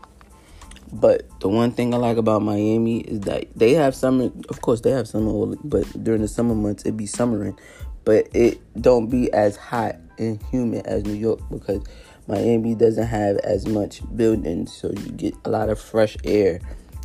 But 0.91 1.27
the 1.39 1.49
one 1.49 1.71
thing 1.71 1.93
I 1.93 1.97
like 1.97 2.17
about 2.17 2.41
Miami 2.41 2.99
is 2.99 3.21
that 3.21 3.47
they 3.55 3.73
have 3.73 3.95
summer. 3.95 4.31
Of 4.49 4.61
course, 4.61 4.81
they 4.81 4.91
have 4.91 5.07
summer, 5.07 5.55
but 5.63 6.03
during 6.03 6.21
the 6.21 6.27
summer 6.27 6.55
months, 6.55 6.83
it 6.83 6.95
be 6.95 7.05
summering. 7.05 7.57
But 8.03 8.27
it 8.33 8.59
don't 8.79 9.07
be 9.07 9.33
as 9.33 9.55
hot 9.55 9.95
and 10.17 10.41
humid 10.51 10.85
as 10.85 11.03
New 11.03 11.13
York 11.13 11.39
because 11.49 11.83
Miami 12.27 12.75
doesn't 12.75 13.07
have 13.07 13.37
as 13.37 13.67
much 13.67 14.01
buildings, 14.15 14.73
so 14.73 14.89
you 14.91 15.11
get 15.11 15.35
a 15.45 15.49
lot 15.49 15.69
of 15.69 15.79
fresh 15.79 16.17
air 16.23 16.59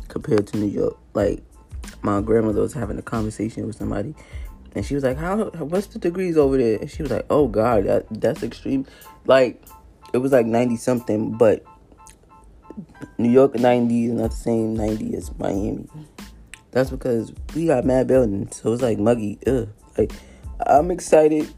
compared 0.07 0.47
to 0.47 0.57
New 0.57 0.67
York. 0.67 0.97
Like 1.13 1.43
my 2.01 2.21
grandmother 2.21 2.61
was 2.61 2.73
having 2.73 2.97
a 2.97 3.03
conversation 3.03 3.67
with 3.67 3.75
somebody, 3.75 4.15
and 4.75 4.85
she 4.85 4.95
was 4.95 5.03
like, 5.03 5.17
"How? 5.17 5.45
What's 5.45 5.87
the 5.87 5.99
degrees 5.99 6.37
over 6.37 6.57
there?" 6.57 6.77
And 6.79 6.89
she 6.89 7.03
was 7.03 7.11
like, 7.11 7.25
"Oh 7.29 7.47
God, 7.47 7.85
that 7.85 8.05
that's 8.11 8.43
extreme." 8.43 8.85
Like 9.25 9.63
it 10.13 10.17
was 10.19 10.31
like 10.31 10.45
ninety 10.45 10.77
something, 10.77 11.37
but 11.37 11.63
New 13.17 13.29
York 13.29 13.55
90 13.55 14.05
is 14.05 14.11
not 14.13 14.31
the 14.31 14.35
same 14.35 14.75
90 14.75 15.15
as 15.15 15.37
Miami. 15.37 15.87
That's 16.71 16.89
because 16.89 17.33
we 17.55 17.67
got 17.67 17.85
mad 17.85 18.07
buildings, 18.07 18.57
so 18.57 18.73
it's 18.73 18.81
like 18.81 18.97
muggy. 18.97 19.37
Ugh. 19.45 19.67
Like 19.97 20.11
I'm 20.65 20.91
excited 20.91 21.49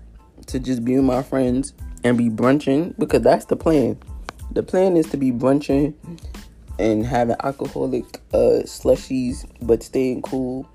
to 0.48 0.60
just 0.60 0.84
be 0.84 0.96
with 0.96 1.06
my 1.06 1.22
friends 1.22 1.74
and 2.04 2.18
be 2.18 2.30
brunching 2.30 2.98
because 2.98 3.22
that's 3.22 3.46
the 3.46 3.56
plan. 3.56 3.98
The 4.52 4.64
plan 4.64 4.98
is 4.98 5.08
to 5.12 5.18
be 5.18 5.32
brunching 5.32 5.94
and 6.80 7.06
having 7.06 7.36
alcoholic 7.44 8.06
uh, 8.34 8.64
slushies, 8.66 9.46
but 9.62 9.84
staying 9.84 10.24
cool 10.24 10.68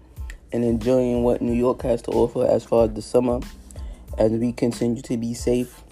and 0.53 0.65
enjoying 0.65 1.23
what 1.23 1.43
New 1.43 1.53
York 1.53 1.83
has 1.83 2.03
to 2.03 2.11
offer 2.13 2.47
as 2.47 2.65
far 2.65 2.85
as 2.85 2.93
the 2.95 3.03
summer 3.03 3.41
as 4.17 4.33
we 4.33 4.53
continue 4.53 5.03
to 5.03 5.17
be 5.17 5.35
safe 5.35 5.85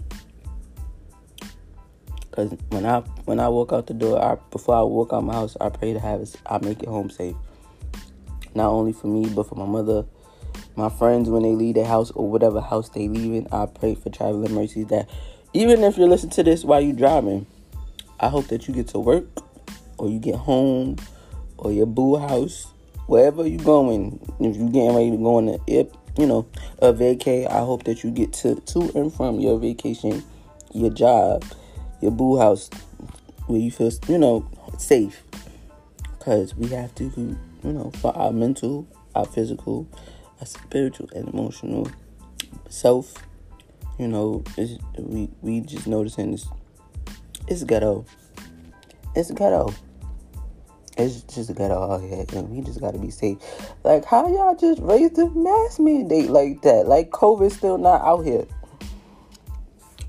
Cause 2.36 2.54
when 2.68 2.84
I 2.84 3.00
when 3.24 3.40
I 3.40 3.48
walk 3.48 3.72
out 3.72 3.86
the 3.86 3.94
door, 3.94 4.22
I 4.22 4.36
before 4.50 4.76
I 4.76 4.82
walk 4.82 5.14
out 5.14 5.24
my 5.24 5.32
house, 5.32 5.56
I 5.58 5.70
pray 5.70 5.94
to 5.94 5.98
have 5.98 6.36
I 6.44 6.58
make 6.58 6.82
it 6.82 6.88
home 6.88 7.08
safe. 7.08 7.34
Not 8.54 8.68
only 8.68 8.92
for 8.92 9.06
me, 9.06 9.26
but 9.30 9.48
for 9.48 9.54
my 9.54 9.64
mother, 9.64 10.04
my 10.76 10.90
friends 10.90 11.30
when 11.30 11.44
they 11.44 11.54
leave 11.54 11.76
their 11.76 11.86
house 11.86 12.10
or 12.10 12.30
whatever 12.30 12.60
house 12.60 12.90
they 12.90 13.08
leaving. 13.08 13.50
I 13.52 13.64
pray 13.64 13.94
for 13.94 14.10
traveling 14.10 14.54
mercies 14.54 14.88
that 14.88 15.08
even 15.54 15.82
if 15.82 15.96
you're 15.96 16.10
listening 16.10 16.32
to 16.32 16.42
this 16.42 16.62
while 16.62 16.82
you're 16.82 16.94
driving, 16.94 17.46
I 18.20 18.28
hope 18.28 18.48
that 18.48 18.68
you 18.68 18.74
get 18.74 18.88
to 18.88 18.98
work 18.98 19.24
or 19.96 20.10
you 20.10 20.18
get 20.18 20.34
home 20.34 20.96
or 21.56 21.72
your 21.72 21.86
boo 21.86 22.18
house, 22.18 22.66
wherever 23.06 23.46
you're 23.46 23.64
going. 23.64 24.20
If 24.40 24.56
you're 24.56 24.68
getting 24.68 24.94
ready 24.94 25.10
to 25.12 25.16
go 25.16 25.36
on 25.36 25.48
a 25.48 25.58
you 25.66 26.26
know 26.26 26.46
a 26.80 26.92
vacay, 26.92 27.50
I 27.50 27.60
hope 27.60 27.84
that 27.84 28.04
you 28.04 28.10
get 28.10 28.34
to 28.34 28.56
to 28.56 28.92
and 28.94 29.10
from 29.10 29.40
your 29.40 29.58
vacation, 29.58 30.22
your 30.74 30.90
job 30.90 31.42
your 32.00 32.10
boo 32.10 32.38
house 32.38 32.70
where 33.46 33.58
you 33.58 33.70
feel, 33.70 33.90
you 34.08 34.18
know, 34.18 34.48
safe. 34.78 35.22
Because 36.18 36.54
we 36.56 36.68
have 36.68 36.94
to, 36.96 37.04
you 37.04 37.38
know, 37.62 37.90
for 38.00 38.16
our 38.16 38.32
mental, 38.32 38.86
our 39.14 39.24
physical, 39.24 39.86
our 40.40 40.46
spiritual, 40.46 41.08
and 41.14 41.28
emotional 41.28 41.88
self, 42.68 43.14
you 43.98 44.08
know, 44.08 44.42
we, 44.98 45.30
we 45.40 45.60
just 45.60 45.86
noticing 45.86 46.32
this. 46.32 46.46
It's 47.48 47.64
ghetto. 47.64 48.04
It's 49.14 49.30
ghetto. 49.30 49.72
It's 50.98 51.22
just 51.22 51.54
ghetto 51.54 51.92
out 51.92 52.02
here, 52.02 52.24
and 52.32 52.48
we 52.50 52.62
just 52.62 52.80
gotta 52.80 52.98
be 52.98 53.10
safe. 53.10 53.38
Like, 53.84 54.04
how 54.04 54.28
y'all 54.28 54.56
just 54.56 54.80
raised 54.82 55.16
the 55.16 55.28
mask 55.30 55.78
mandate 55.78 56.30
like 56.30 56.62
that? 56.62 56.88
Like, 56.88 57.10
COVID's 57.10 57.56
still 57.56 57.78
not 57.78 58.00
out 58.02 58.24
here. 58.24 58.46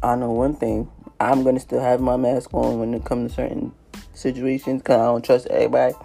I 0.02 0.16
know 0.16 0.32
one 0.32 0.56
thing 0.56 0.90
I'm 1.20 1.44
gonna 1.44 1.60
still 1.60 1.80
have 1.80 2.00
my 2.00 2.16
mask 2.16 2.54
on 2.54 2.80
when 2.80 2.94
it 2.94 3.04
comes 3.04 3.32
to 3.32 3.36
certain 3.36 3.72
situations 4.14 4.82
because 4.82 5.00
I 5.00 5.06
don't 5.06 5.26
trust 5.26 5.48
everybody. 5.48 5.96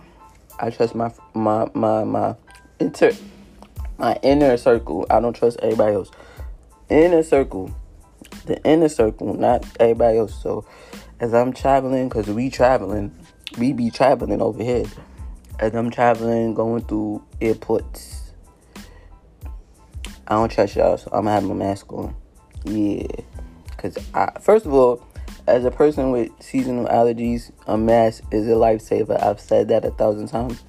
I 0.59 0.71
trust 0.71 0.95
my 0.95 1.13
my 1.35 1.69
my 1.75 2.05
my 2.05 2.35
inter 2.79 3.13
my 3.99 4.19
inner 4.23 4.57
circle. 4.57 5.07
I 5.11 5.21
don't 5.21 5.35
trust 5.35 5.59
everybody 5.63 5.97
else. 5.97 6.11
Inner 6.89 7.23
circle, 7.23 7.75
the 8.47 8.63
inner 8.65 8.89
circle, 8.89 9.35
not 9.35 9.65
everybody 9.79 10.19
else. 10.19 10.35
So 10.43 10.65
as 11.21 11.35
I'm 11.35 11.53
traveling, 11.53 12.09
cause 12.09 12.29
we 12.29 12.49
traveling, 12.49 13.15
we 13.59 13.73
be 13.73 13.91
traveling 13.91 14.41
over 14.41 14.63
here. 14.63 14.87
As 15.59 15.75
I'm 15.75 15.91
traveling, 15.91 16.55
going 16.55 16.83
through 16.85 17.23
airports, 17.41 18.33
I 20.27 20.35
don't 20.35 20.51
trust 20.51 20.77
y'all, 20.77 20.97
so 20.97 21.11
I'm 21.13 21.25
gonna 21.25 21.33
have 21.33 21.45
my 21.45 21.55
mask 21.55 21.93
on. 21.93 22.15
Yeah. 22.65 23.07
Because, 23.83 24.05
first 24.41 24.65
of 24.65 24.73
all, 24.73 25.05
as 25.47 25.65
a 25.65 25.71
person 25.71 26.13
with 26.13 26.31
seasonal 26.41 26.87
allergies, 26.87 27.51
a 27.67 27.77
mask 27.77 28.23
is 28.31 28.47
a 28.47 28.53
lifesaver. 28.53 29.21
I've 29.21 29.41
said 29.41 29.69
that 29.69 29.85
a 29.85 29.91
thousand 29.91 30.29
times. 30.29 30.63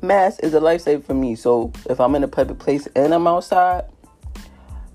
Mask 0.00 0.40
is 0.42 0.54
a 0.54 0.60
lifesaver 0.60 1.02
for 1.02 1.14
me. 1.14 1.34
So 1.34 1.72
if 1.90 2.00
I'm 2.00 2.14
in 2.14 2.22
a 2.22 2.28
public 2.28 2.58
place 2.58 2.86
and 2.94 3.12
I'm 3.12 3.26
outside, 3.26 3.84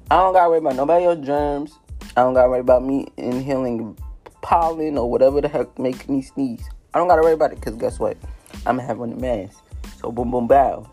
I 0.09 0.17
don't 0.17 0.33
gotta 0.33 0.49
worry 0.49 0.59
about 0.59 0.75
nobody 0.75 1.05
else 1.05 1.25
germs. 1.25 1.77
I 2.15 2.21
don't 2.21 2.33
gotta 2.33 2.49
worry 2.49 2.59
about 2.61 2.83
me 2.83 3.07
inhaling 3.17 3.97
pollen 4.41 4.97
or 4.97 5.09
whatever 5.09 5.41
the 5.41 5.47
heck 5.47 5.77
make 5.77 6.07
me 6.07 6.21
sneeze. 6.21 6.69
I 6.93 6.99
don't 6.99 7.07
gotta 7.07 7.21
worry 7.21 7.33
about 7.33 7.51
it 7.51 7.59
because 7.59 7.75
guess 7.75 7.99
what? 7.99 8.17
I'm 8.65 8.77
gonna 8.77 8.83
have 8.83 8.99
mask. 8.99 9.57
So 9.99 10.11
boom 10.11 10.31
boom 10.31 10.47
bow. 10.47 10.89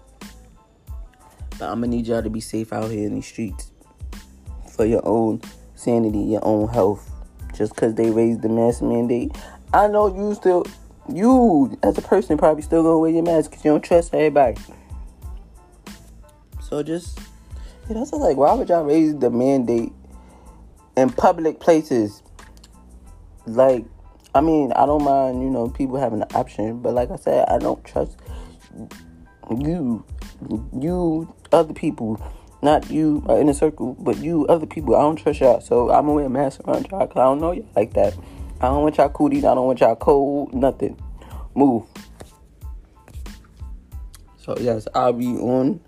But 1.58 1.70
I'm 1.70 1.80
gonna 1.80 1.88
need 1.88 2.06
y'all 2.06 2.22
to 2.22 2.30
be 2.30 2.40
safe 2.40 2.72
out 2.72 2.90
here 2.90 3.06
in 3.06 3.14
these 3.14 3.26
streets 3.26 3.70
for 4.74 4.84
your 4.84 5.06
own 5.06 5.40
sanity, 5.78 6.18
your 6.18 6.44
own 6.44 6.68
health. 6.68 7.10
Just 7.54 7.74
because 7.74 7.94
they 7.94 8.10
raised 8.10 8.42
the 8.42 8.48
mask 8.48 8.82
mandate, 8.82 9.34
I 9.72 9.88
know 9.88 10.14
you 10.14 10.34
still, 10.34 10.64
you 11.12 11.76
as 11.82 11.96
a 11.98 12.02
person 12.02 12.36
probably 12.36 12.62
still 12.62 12.82
gonna 12.82 12.98
wear 12.98 13.10
your 13.10 13.22
mask 13.22 13.50
because 13.50 13.64
you 13.64 13.70
don't 13.70 13.82
trust 13.82 14.14
everybody. 14.14 14.60
So 16.60 16.82
just, 16.82 17.18
yeah, 17.88 17.94
that's 17.94 18.12
like, 18.12 18.36
why 18.36 18.52
would 18.52 18.68
y'all 18.68 18.84
raise 18.84 19.16
the 19.16 19.30
mandate 19.30 19.92
in 20.96 21.10
public 21.10 21.58
places? 21.60 22.22
Like, 23.46 23.86
I 24.34 24.42
mean, 24.42 24.72
I 24.72 24.84
don't 24.84 25.02
mind, 25.02 25.42
you 25.42 25.48
know, 25.48 25.68
people 25.68 25.98
having 25.98 26.18
the 26.18 26.32
option, 26.34 26.80
but 26.80 26.92
like 26.92 27.10
I 27.10 27.16
said, 27.16 27.48
I 27.48 27.58
don't 27.58 27.82
trust 27.84 28.18
you, 29.50 30.04
you, 30.78 31.34
other 31.50 31.72
people 31.72 32.22
not 32.62 32.90
you 32.90 33.24
uh, 33.28 33.36
in 33.36 33.48
a 33.48 33.54
circle, 33.54 33.94
but 33.98 34.18
you, 34.18 34.46
other 34.46 34.66
people. 34.66 34.96
I 34.96 35.00
don't 35.00 35.16
trust 35.16 35.40
y'all, 35.40 35.60
so 35.60 35.90
I'm 35.90 36.02
gonna 36.02 36.14
wear 36.14 36.26
a 36.26 36.30
mask 36.30 36.60
around 36.66 36.88
y'all 36.90 37.06
because 37.06 37.20
I 37.20 37.24
don't 37.24 37.40
know 37.40 37.52
y'all 37.52 37.68
like 37.76 37.94
that. 37.94 38.14
I 38.60 38.66
don't 38.66 38.82
want 38.82 38.96
y'all 38.96 39.08
cooties. 39.08 39.44
I 39.44 39.54
don't 39.54 39.66
want 39.66 39.80
y'all 39.80 39.96
cold. 39.96 40.52
Nothing. 40.52 41.00
Move. 41.54 41.84
So 44.36 44.56
yes, 44.58 44.88
I'll 44.94 45.12
be 45.12 45.26
on 45.26 45.80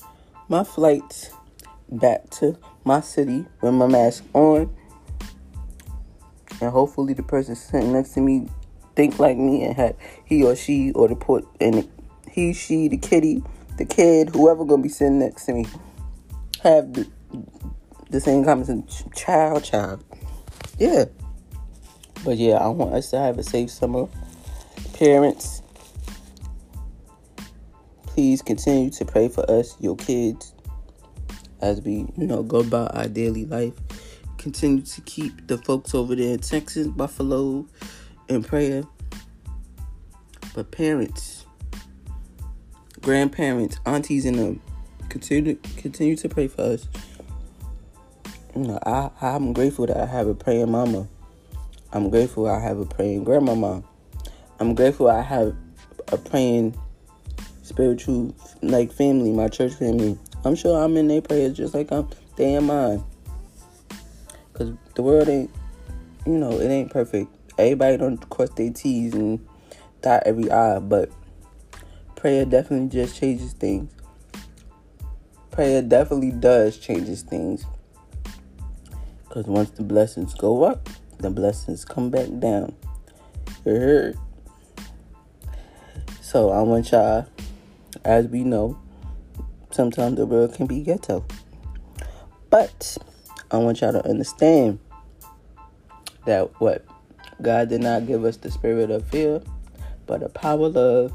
my 0.49 0.65
flight 0.65 1.33
back 1.91 2.31
to 2.31 2.57
my 2.85 3.01
city 3.01 3.47
with 3.61 3.75
my 3.75 3.87
mask 3.87 4.25
on, 4.33 4.75
and 6.61 6.71
hopefully 6.71 7.15
the 7.15 7.23
person 7.23 7.57
sitting 7.57 7.93
next 7.93 8.15
to 8.15 8.21
me 8.21 8.49
think 8.95 9.19
like 9.19 9.37
me 9.37 9.65
and 9.65 9.75
had 9.75 9.97
he 10.25 10.45
or 10.45 10.55
she 10.55 10.93
or 10.93 11.09
the 11.09 11.17
put 11.17 11.47
and 11.61 11.89
he, 12.31 12.53
she, 12.53 12.87
the 12.87 12.97
kitty, 12.97 13.43
the 13.77 13.85
kid, 13.85 14.29
whoever 14.29 14.65
gonna 14.65 14.83
be 14.83 14.89
sitting 14.89 15.19
next 15.19 15.47
to 15.47 15.53
me 15.53 15.67
have 16.63 16.93
the, 18.11 18.21
same 18.21 18.45
comments 18.45 19.05
child, 19.15 19.65
child. 19.65 20.05
Yeah. 20.79 21.07
But 22.25 22.37
yeah, 22.37 22.57
I 22.57 22.69
want 22.69 22.95
us 22.95 23.11
to 23.11 23.19
have 23.19 23.39
a 23.39 23.43
safe 23.43 23.71
summer. 23.71 24.09
Parents, 24.95 25.63
please 28.03 28.43
continue 28.43 28.91
to 28.91 29.05
pray 29.05 29.29
for 29.29 29.51
us, 29.51 29.77
your 29.81 29.97
kids, 29.97 30.55
as 31.63 31.81
we, 31.81 32.07
you 32.17 32.27
know, 32.27 32.43
go 32.43 32.61
about 32.61 32.95
our 32.95 33.09
daily 33.09 33.47
life. 33.47 33.73
Continue 34.37 34.83
to 34.83 35.01
keep 35.03 35.47
the 35.47 35.57
folks 35.59 35.95
over 35.95 36.15
there 36.15 36.35
in 36.35 36.41
Texas, 36.41 36.87
Buffalo, 36.87 37.67
in 38.29 38.43
prayer. 38.43 38.85
But 40.55 40.71
parents, 40.71 41.47
grandparents, 43.01 43.79
aunties, 43.87 44.27
and 44.27 44.39
them 44.39 44.61
continue 45.11 45.57
continue 45.77 46.17
to 46.17 46.29
pray 46.29 46.49
for 46.49 46.63
us. 46.63 46.89
You 48.57 48.63
know, 48.63 48.79
I 48.87 49.11
I'm 49.21 49.53
grateful 49.53 49.87
that 49.87 49.97
I 49.97 50.07
have 50.07 50.27
a 50.27 50.35
praying 50.35 50.71
mama. 50.71 51.07
I'm 51.93 52.09
grateful 52.09 52.47
I 52.47 52.61
have 52.61 52.79
a 52.79 52.87
praying 52.87 53.25
grandmama. 53.25 53.83
I'm 54.61 54.75
grateful 54.75 55.09
I 55.09 55.23
have 55.23 55.57
a 56.09 56.17
praying 56.17 56.79
spiritual 57.63 58.35
like 58.63 58.93
family, 58.93 59.33
my 59.33 59.49
church 59.49 59.75
family. 59.75 60.17
I'm 60.45 60.55
sure 60.55 60.83
I'm 60.83 60.97
in 60.97 61.09
their 61.09 61.21
prayers 61.21 61.57
just 61.57 61.75
like 61.75 61.91
I'm 61.91 62.09
they 62.37 62.55
in 62.55 62.65
mine. 62.65 63.03
Cause 64.53 64.73
the 64.95 65.03
world 65.03 65.29
ain't, 65.29 65.51
you 66.27 66.39
know, 66.39 66.53
it 66.53 66.69
ain't 66.69 66.91
perfect. 66.91 67.35
Everybody 67.59 67.97
don't 67.97 68.31
cross 68.31 68.51
their 68.51 68.71
T's 68.71 69.15
and 69.15 69.45
dot 70.01 70.23
every 70.27 70.51
I, 70.51 70.79
but 70.79 71.11
prayer 72.17 72.45
definitely 72.45 72.89
just 72.89 73.19
changes 73.19 73.53
things. 73.53 73.93
Prayer 75.61 75.83
definitely 75.83 76.31
does 76.31 76.79
changes 76.79 77.21
things. 77.21 77.67
Cause 79.29 79.45
once 79.45 79.69
the 79.69 79.83
blessings 79.83 80.33
go 80.33 80.63
up, 80.63 80.89
the 81.19 81.29
blessings 81.29 81.85
come 81.85 82.09
back 82.09 82.29
down. 82.39 82.75
So 86.23 86.49
I 86.49 86.63
want 86.63 86.91
y'all, 86.91 87.27
as 88.07 88.27
we 88.27 88.43
know, 88.43 88.81
sometimes 89.71 90.17
the 90.17 90.25
world 90.25 90.55
can 90.55 90.65
be 90.65 90.81
ghetto. 90.81 91.27
But 92.49 92.97
I 93.51 93.59
want 93.59 93.83
y'all 93.83 93.93
to 93.93 94.09
understand 94.09 94.79
that 96.25 96.59
what 96.59 96.87
God 97.43 97.69
did 97.69 97.83
not 97.83 98.07
give 98.07 98.25
us 98.25 98.39
the 98.39 98.51
spirit 98.51 98.91
of 98.91 99.07
fear, 99.09 99.43
but 100.07 100.23
a 100.23 100.31
power, 100.31 100.69
of 100.69 100.75
love, 100.75 101.13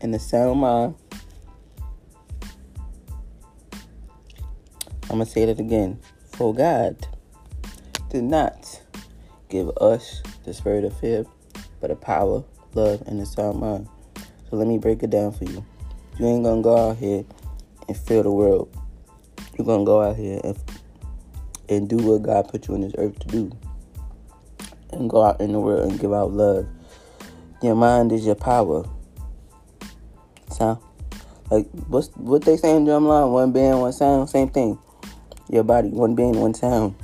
and 0.00 0.14
a 0.14 0.18
sound 0.18 0.60
mind. 0.60 0.94
I'm 5.10 5.16
gonna 5.16 5.26
say 5.26 5.46
that 5.46 5.58
again. 5.58 5.98
For 6.32 6.54
God 6.54 7.06
did 8.10 8.24
not 8.24 8.82
give 9.48 9.70
us 9.80 10.22
the 10.44 10.52
spirit 10.52 10.84
of 10.84 10.98
fear, 11.00 11.24
but 11.80 11.90
a 11.90 11.96
power, 11.96 12.44
love, 12.74 13.02
and 13.06 13.18
a 13.20 13.26
sound 13.26 13.58
mind. 13.58 13.88
So 14.50 14.56
let 14.56 14.66
me 14.66 14.76
break 14.76 15.02
it 15.02 15.10
down 15.10 15.32
for 15.32 15.44
you. 15.44 15.64
You 16.18 16.26
ain't 16.26 16.44
gonna 16.44 16.60
go 16.60 16.90
out 16.90 16.98
here 16.98 17.24
and 17.88 17.96
fill 17.96 18.22
the 18.22 18.30
world. 18.30 18.68
You're 19.56 19.66
gonna 19.66 19.84
go 19.84 20.02
out 20.02 20.16
here 20.16 20.40
and, 20.44 20.58
and 21.68 21.88
do 21.88 21.96
what 21.96 22.22
God 22.22 22.48
put 22.48 22.68
you 22.68 22.74
on 22.74 22.82
this 22.82 22.94
earth 22.98 23.18
to 23.20 23.26
do. 23.28 23.50
And 24.92 25.08
go 25.08 25.22
out 25.22 25.40
in 25.40 25.52
the 25.52 25.60
world 25.60 25.90
and 25.90 25.98
give 25.98 26.12
out 26.12 26.32
love. 26.32 26.66
Your 27.62 27.74
mind 27.74 28.12
is 28.12 28.26
your 28.26 28.34
power. 28.34 28.84
Sound? 30.50 30.78
Like 31.50 31.66
what's 31.86 32.08
what 32.08 32.42
they 32.42 32.56
say 32.58 32.76
in 32.76 32.84
drumline? 32.84 33.32
One 33.32 33.52
band, 33.52 33.80
one 33.80 33.92
sound, 33.92 34.28
same 34.28 34.48
thing. 34.48 34.78
Your 35.50 35.64
body, 35.64 35.88
one 35.88 36.14
band, 36.14 36.36
one 36.36 36.54
sound. 36.54 36.94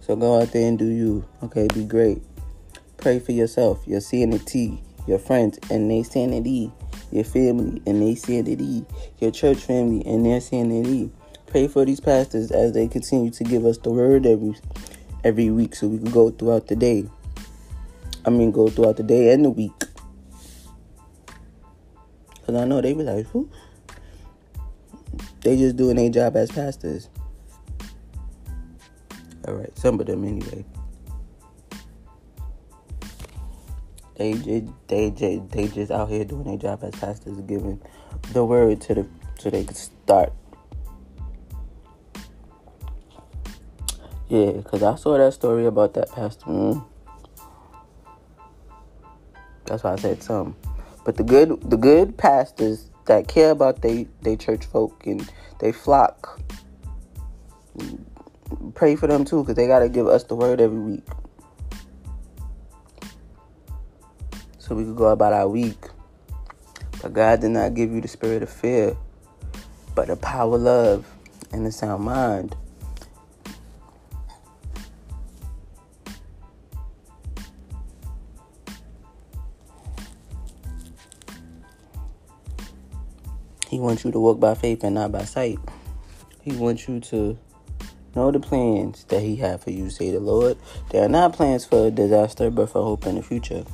So 0.00 0.14
go 0.16 0.40
out 0.40 0.52
there 0.52 0.68
and 0.68 0.78
do 0.78 0.84
you. 0.84 1.24
Okay, 1.42 1.66
be 1.72 1.84
great. 1.84 2.22
Pray 2.98 3.18
for 3.18 3.32
yourself, 3.32 3.82
your 3.86 4.00
sanity, 4.00 4.82
your 5.06 5.18
friends 5.18 5.58
and 5.70 5.90
their 5.90 6.04
sanity, 6.04 6.70
your 7.10 7.24
family 7.24 7.82
and 7.86 8.02
their 8.02 8.16
sanity, 8.16 8.84
your 9.18 9.30
church 9.30 9.58
family 9.58 10.04
and 10.04 10.26
their 10.26 10.40
sanity. 10.40 11.10
Pray 11.46 11.68
for 11.68 11.84
these 11.84 12.00
pastors 12.00 12.50
as 12.50 12.72
they 12.72 12.88
continue 12.88 13.30
to 13.30 13.44
give 13.44 13.64
us 13.64 13.78
the 13.78 13.90
word 13.90 14.26
every 14.26 14.54
every 15.22 15.50
week 15.50 15.74
so 15.74 15.86
we 15.86 15.98
can 15.98 16.10
go 16.10 16.30
throughout 16.30 16.66
the 16.66 16.76
day. 16.76 17.08
I 18.26 18.30
mean 18.30 18.50
go 18.50 18.68
throughout 18.68 18.96
the 18.96 19.02
day 19.02 19.32
and 19.32 19.44
the 19.44 19.50
week. 19.50 19.84
Cause 22.44 22.54
I 22.56 22.64
know 22.66 22.82
they 22.82 22.92
be 22.92 23.04
like, 23.04 23.26
Who? 23.28 23.48
They 25.42 25.56
just 25.56 25.76
doing 25.76 25.96
their 25.96 26.10
job 26.10 26.36
as 26.36 26.50
pastors. 26.50 27.08
All 29.46 29.54
right, 29.54 29.76
some 29.76 30.00
of 30.00 30.06
them 30.06 30.24
anyway. 30.24 30.64
They 34.16 34.32
just 34.34 34.72
they 34.86 35.10
just 35.10 35.50
they 35.50 35.68
just 35.68 35.90
out 35.90 36.08
here 36.08 36.24
doing 36.24 36.44
their 36.44 36.56
job 36.56 36.84
as 36.84 36.94
pastors, 36.94 37.40
giving 37.42 37.80
the 38.32 38.44
word 38.44 38.80
to 38.82 38.94
the 38.94 39.06
so 39.38 39.50
they 39.50 39.64
can 39.64 39.74
start. 39.74 40.32
Yeah, 44.28 44.62
cause 44.62 44.82
I 44.82 44.94
saw 44.94 45.18
that 45.18 45.34
story 45.34 45.66
about 45.66 45.94
that 45.94 46.10
pastor. 46.10 46.46
Mm. 46.46 46.84
That's 49.66 49.82
why 49.82 49.92
I 49.92 49.96
said 49.96 50.22
some. 50.22 50.56
But 51.04 51.16
the 51.16 51.24
good 51.24 51.60
the 51.70 51.76
good 51.76 52.16
pastors 52.16 52.90
that 53.06 53.28
care 53.28 53.50
about 53.50 53.82
they 53.82 54.08
they 54.22 54.36
church 54.36 54.64
folk 54.64 55.06
and 55.06 55.30
they 55.60 55.72
flock 55.72 56.40
pray 58.74 58.96
for 58.96 59.06
them 59.06 59.24
too 59.24 59.42
because 59.42 59.56
they 59.56 59.66
got 59.66 59.80
to 59.80 59.88
give 59.88 60.06
us 60.06 60.24
the 60.24 60.34
word 60.34 60.60
every 60.60 60.78
week. 60.78 61.06
So 64.58 64.74
we 64.74 64.84
could 64.84 64.96
go 64.96 65.06
about 65.06 65.32
our 65.32 65.48
week. 65.48 65.88
But 67.02 67.12
God 67.12 67.40
did 67.40 67.50
not 67.50 67.74
give 67.74 67.90
you 67.90 68.00
the 68.00 68.08
spirit 68.08 68.42
of 68.42 68.48
fear, 68.48 68.96
but 69.94 70.08
the 70.08 70.16
power 70.16 70.56
of 70.56 70.62
love 70.62 71.06
and 71.52 71.66
the 71.66 71.72
sound 71.72 72.04
mind. 72.04 72.56
Wants 83.94 84.04
you 84.04 84.10
to 84.10 84.18
walk 84.18 84.40
by 84.40 84.54
faith 84.54 84.82
and 84.82 84.96
not 84.96 85.12
by 85.12 85.22
sight. 85.22 85.56
He 86.42 86.52
wants 86.52 86.88
you 86.88 86.98
to 86.98 87.38
Know 88.16 88.30
the 88.30 88.38
plans 88.38 89.02
that 89.04 89.22
He 89.22 89.34
had 89.34 89.60
for 89.60 89.70
you, 89.70 89.90
say 89.90 90.12
the 90.12 90.20
Lord. 90.20 90.56
They 90.90 91.00
are 91.00 91.08
not 91.08 91.32
plans 91.32 91.64
for 91.64 91.90
disaster, 91.90 92.48
but 92.48 92.70
for 92.70 92.80
hope 92.80 93.06
in 93.06 93.16
the 93.16 93.22
future. 93.22 93.64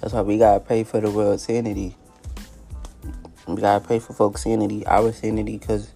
That's 0.00 0.12
why 0.12 0.20
we 0.22 0.38
gotta 0.38 0.60
pray 0.60 0.84
for 0.84 1.00
the 1.00 1.10
world's 1.10 1.42
sanity. 1.42 1.96
We 3.48 3.60
gotta 3.60 3.84
pray 3.84 3.98
for 3.98 4.12
folks' 4.12 4.44
sanity, 4.44 4.86
our 4.86 5.12
sanity, 5.12 5.58
because 5.58 5.90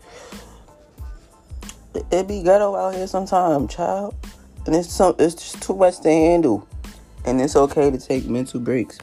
it 1.94 2.26
be 2.26 2.42
ghetto 2.42 2.74
out 2.74 2.96
here 2.96 3.06
sometimes, 3.06 3.72
child. 3.72 4.16
And 4.66 4.74
it's 4.74 4.92
some, 4.92 5.14
it's 5.20 5.36
just 5.36 5.62
too 5.62 5.76
much 5.76 6.00
to 6.00 6.10
handle. 6.10 6.66
And 7.24 7.40
it's 7.40 7.54
okay 7.54 7.92
to 7.92 7.98
take 7.98 8.26
mental 8.26 8.58
breaks. 8.58 8.98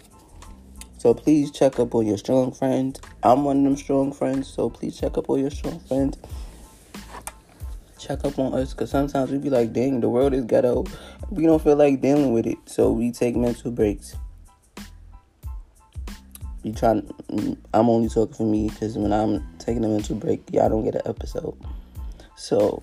So 0.98 1.14
please 1.14 1.52
check 1.52 1.80
up 1.80 1.94
on 1.94 2.08
your 2.08 2.18
strong 2.18 2.52
friends. 2.52 3.00
I'm 3.22 3.44
one 3.44 3.58
of 3.58 3.64
them 3.64 3.78
strong 3.78 4.12
friends, 4.12 4.48
so 4.48 4.70
please 4.70 5.00
check 5.00 5.18
up 5.18 5.30
on 5.30 5.40
your 5.40 5.52
strong 5.52 5.80
friends. 5.82 6.18
Check 8.00 8.26
up 8.26 8.40
on 8.40 8.54
us, 8.56 8.74
cause 8.74 8.90
sometimes 8.90 9.32
we 9.32 9.38
be 9.38 9.50
like, 9.50 9.74
dang, 9.74 10.02
the 10.02 10.10
world 10.10 10.34
is 10.34 10.46
ghetto. 10.46 10.86
We 11.30 11.46
don't 11.46 11.62
feel 11.62 11.76
like 11.76 12.02
dealing 12.02 12.34
with 12.34 12.48
it, 12.48 12.58
so 12.66 12.92
we 12.92 13.12
take 13.12 13.36
mental 13.36 13.70
breaks. 13.72 14.16
We 16.64 16.72
try. 16.72 17.02
I'm 17.74 17.90
only 17.90 18.10
talking 18.10 18.34
for 18.34 18.44
me, 18.44 18.70
cause 18.70 18.98
when 18.98 19.14
I'm 19.14 19.46
taking 19.60 19.86
a 19.86 19.88
mental 19.88 20.16
break, 20.16 20.42
y'all 20.52 20.70
don't 20.70 20.84
get 20.84 20.96
an 20.96 21.02
episode. 21.06 21.58
So 22.36 22.82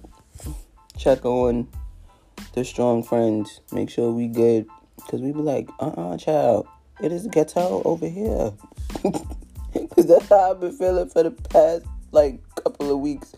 check 0.96 1.24
on 1.24 1.66
the 2.52 2.64
strong 2.64 3.02
friends. 3.02 3.60
Make 3.72 3.90
sure 3.90 4.12
we 4.12 4.28
good, 4.28 4.66
cause 5.10 5.20
we 5.20 5.32
be 5.32 5.40
like, 5.40 5.68
uh, 5.80 5.86
uh-uh, 5.86 6.14
uh 6.14 6.16
child 6.16 6.68
it 7.00 7.12
is 7.12 7.26
ghetto 7.26 7.82
over 7.84 8.08
here. 8.08 8.52
Cause 9.74 10.06
that's 10.06 10.28
how 10.28 10.52
I've 10.52 10.60
been 10.60 10.76
feeling 10.76 11.08
for 11.08 11.24
the 11.24 11.30
past 11.30 11.84
like 12.12 12.40
couple 12.54 12.90
of 12.90 13.00
weeks. 13.00 13.34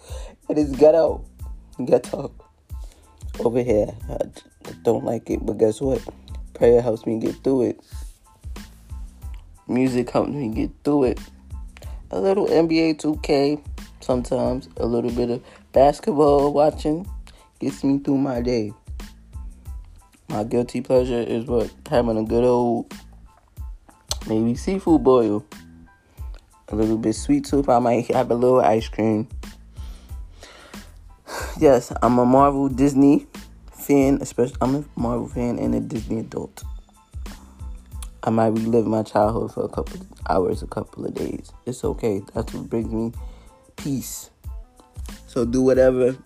It 0.48 0.58
is 0.58 0.70
ghetto, 0.76 1.24
ghetto 1.84 2.32
over 3.40 3.62
here. 3.62 3.88
I 4.08 4.18
don't 4.82 5.04
like 5.04 5.30
it, 5.30 5.44
but 5.44 5.58
guess 5.58 5.80
what? 5.80 6.00
Prayer 6.54 6.80
helps 6.80 7.06
me 7.06 7.18
get 7.18 7.34
through 7.42 7.62
it. 7.62 7.80
Music 9.68 10.08
helps 10.10 10.30
me 10.30 10.48
get 10.48 10.70
through 10.84 11.04
it. 11.04 11.20
A 12.12 12.20
little 12.20 12.46
NBA 12.46 13.00
2K, 13.00 13.62
sometimes 14.00 14.68
a 14.76 14.86
little 14.86 15.10
bit 15.10 15.30
of 15.30 15.42
basketball 15.72 16.52
watching 16.52 17.06
gets 17.58 17.82
me 17.82 17.98
through 17.98 18.18
my 18.18 18.40
day. 18.40 18.72
My 20.28 20.44
guilty 20.44 20.80
pleasure 20.80 21.20
is 21.20 21.46
what 21.46 21.72
having 21.88 22.16
a 22.16 22.24
good 22.24 22.44
old 22.44 22.92
maybe 24.26 24.54
seafood 24.54 25.02
boil, 25.02 25.44
a 26.68 26.76
little 26.76 26.98
bit 26.98 27.14
sweet 27.14 27.44
tooth. 27.44 27.68
I 27.68 27.78
might 27.78 28.10
have 28.12 28.30
a 28.30 28.34
little 28.34 28.60
ice 28.60 28.88
cream. 28.88 29.28
Yes, 31.58 31.90
I'm 32.02 32.18
a 32.18 32.26
Marvel 32.26 32.68
Disney 32.68 33.26
fan, 33.72 34.18
especially 34.20 34.56
I'm 34.60 34.74
a 34.74 34.84
Marvel 34.94 35.26
fan 35.26 35.58
and 35.58 35.74
a 35.74 35.80
Disney 35.80 36.20
adult. 36.20 36.62
I 38.22 38.30
might 38.30 38.48
relive 38.48 38.86
my 38.86 39.02
childhood 39.04 39.54
for 39.54 39.64
a 39.64 39.68
couple 39.68 40.00
hours, 40.28 40.62
a 40.62 40.66
couple 40.66 41.06
of 41.06 41.14
days. 41.14 41.52
It's 41.64 41.84
okay. 41.84 42.22
That's 42.34 42.52
what 42.52 42.68
brings 42.68 42.92
me 42.92 43.12
peace. 43.76 44.30
So 45.28 45.44
do 45.44 45.62
whatever 45.62 46.16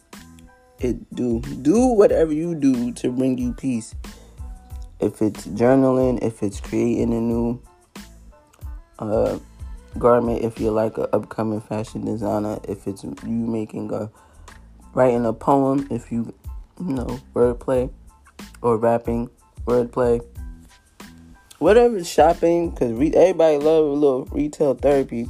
it 0.79 1.15
do. 1.15 1.41
Do 1.41 1.89
whatever 1.89 2.33
you 2.33 2.55
do 2.55 2.93
to 2.93 3.13
bring 3.13 3.37
you 3.39 3.53
peace. 3.53 3.95
If 4.99 5.21
it's 5.23 5.47
journaling, 5.47 6.23
if 6.23 6.43
it's 6.43 6.61
creating 6.61 7.13
a 7.13 7.21
new 7.21 7.61
uh, 9.01 9.39
garment, 9.99 10.43
if 10.43 10.61
you're 10.61 10.73
like 10.73 10.99
an 10.99 11.07
upcoming 11.13 11.61
fashion 11.61 12.05
designer, 12.05 12.59
if 12.69 12.87
it's 12.87 13.05
you 13.05 13.15
making 13.25 13.93
a 13.93 14.11
writing 14.95 15.27
a 15.27 15.33
poem, 15.33 15.87
if 15.91 16.13
you 16.13 16.33
you 16.81 16.95
know 16.95 17.21
wordplay 17.35 17.91
or 18.63 18.77
rapping 18.77 19.31
wordplay 19.67 20.25
whatever 21.61 22.03
shopping, 22.03 22.71
because 22.71 22.93
re- 22.93 23.15
everybody 23.15 23.59
love 23.59 23.85
a 23.85 23.93
little 23.93 24.25
retail 24.33 24.75
therapy. 24.75 25.29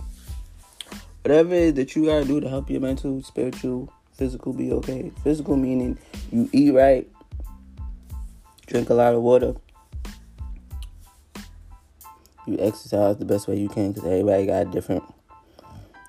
Whatever 1.22 1.54
it 1.54 1.60
is 1.60 1.74
that 1.74 1.94
you 1.94 2.06
gotta 2.06 2.24
do 2.24 2.40
to 2.40 2.48
help 2.48 2.70
your 2.70 2.80
mental, 2.80 3.22
spiritual, 3.22 3.92
physical 4.12 4.54
be 4.54 4.72
okay. 4.72 5.12
Physical 5.22 5.56
meaning 5.56 5.98
you 6.32 6.48
eat 6.52 6.72
right, 6.72 7.06
drink 8.66 8.88
a 8.88 8.94
lot 8.94 9.14
of 9.14 9.20
water, 9.20 9.54
you 12.50 12.58
exercise 12.60 13.16
the 13.16 13.24
best 13.24 13.48
way 13.48 13.58
you 13.58 13.68
can, 13.68 13.92
because 13.92 14.04
everybody 14.08 14.46
got 14.46 14.66
a 14.66 14.70
different 14.70 15.04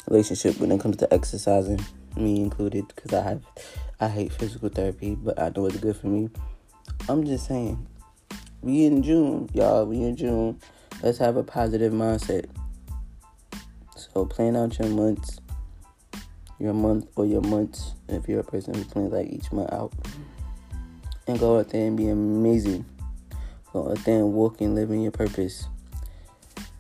relationship 0.08 0.60
when 0.60 0.72
it 0.72 0.82
comes 0.82 0.98
to 0.98 1.14
exercising, 1.14 1.80
me 2.18 2.42
included, 2.42 2.88
because 2.96 3.14
I 3.14 3.22
have 3.22 3.44
I 4.00 4.10
hate 4.10 4.34
physical 4.34 4.70
therapy, 4.70 5.16
but 5.16 5.40
I 5.40 5.52
know 5.56 5.68
it's 5.68 5.78
good 5.78 5.96
for 5.96 6.08
me. 6.08 6.30
I'm 7.08 7.24
just 7.24 7.48
saying, 7.48 7.88
we 8.62 8.86
in 8.86 9.04
June, 9.04 9.50
y'all. 9.54 9.86
We 9.86 10.02
in 10.02 10.16
June. 10.16 10.60
Let's 11.04 11.20
have 11.20 11.38
a 11.38 11.44
positive 11.44 11.94
mindset. 11.94 12.46
So 13.96 14.26
plan 14.26 14.56
out 14.56 14.78
your 14.80 14.90
months, 14.90 15.40
your 16.60 16.74
month 16.74 17.08
or 17.16 17.26
your 17.26 17.42
months. 17.42 17.94
If 18.08 18.28
you're 18.28 18.42
a 18.42 18.44
person 18.44 18.74
who 18.74 18.84
plans 18.86 19.14
like 19.14 19.30
each 19.30 19.52
month 19.52 19.72
out, 19.72 19.94
and 21.28 21.40
go 21.40 21.60
out 21.60 21.70
there 21.70 21.88
and 21.88 21.96
be 21.96 22.10
amazing. 22.10 22.86
Go 23.72 23.90
out 23.92 24.04
there 24.04 24.18
and 24.18 24.34
walk 24.34 24.62
and 24.62 24.76
live 24.76 24.92
in 24.92 25.02
your 25.02 25.12
purpose. 25.12 25.68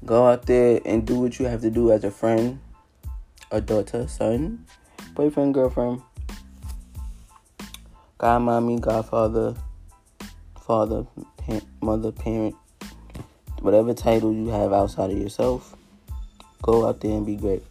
Go 0.03 0.27
out 0.27 0.47
there 0.47 0.81
and 0.83 1.05
do 1.05 1.19
what 1.19 1.39
you 1.39 1.45
have 1.45 1.61
to 1.61 1.69
do 1.69 1.91
as 1.91 2.03
a 2.03 2.11
friend, 2.11 2.59
a 3.51 3.61
daughter, 3.61 4.07
son, 4.07 4.65
boyfriend, 5.13 5.53
girlfriend, 5.53 6.01
godmommy, 8.19 8.81
godfather, 8.81 9.55
father, 10.59 11.05
mother, 11.81 12.11
parent, 12.11 12.55
whatever 13.59 13.93
title 13.93 14.33
you 14.33 14.47
have 14.47 14.73
outside 14.73 15.11
of 15.11 15.17
yourself, 15.17 15.75
go 16.61 16.87
out 16.87 16.99
there 17.01 17.11
and 17.11 17.25
be 17.25 17.35
great. 17.35 17.63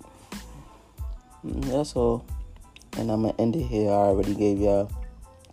Mm, 1.45 1.65
that's 1.65 1.97
all. 1.97 2.25
And 2.97 3.11
I'm 3.11 3.23
gonna 3.23 3.35
end 3.39 3.57
it 3.57 3.65
here. 3.65 3.91
I 3.91 3.95
already 3.95 4.35
gave 4.35 4.59
y'all 4.59 4.91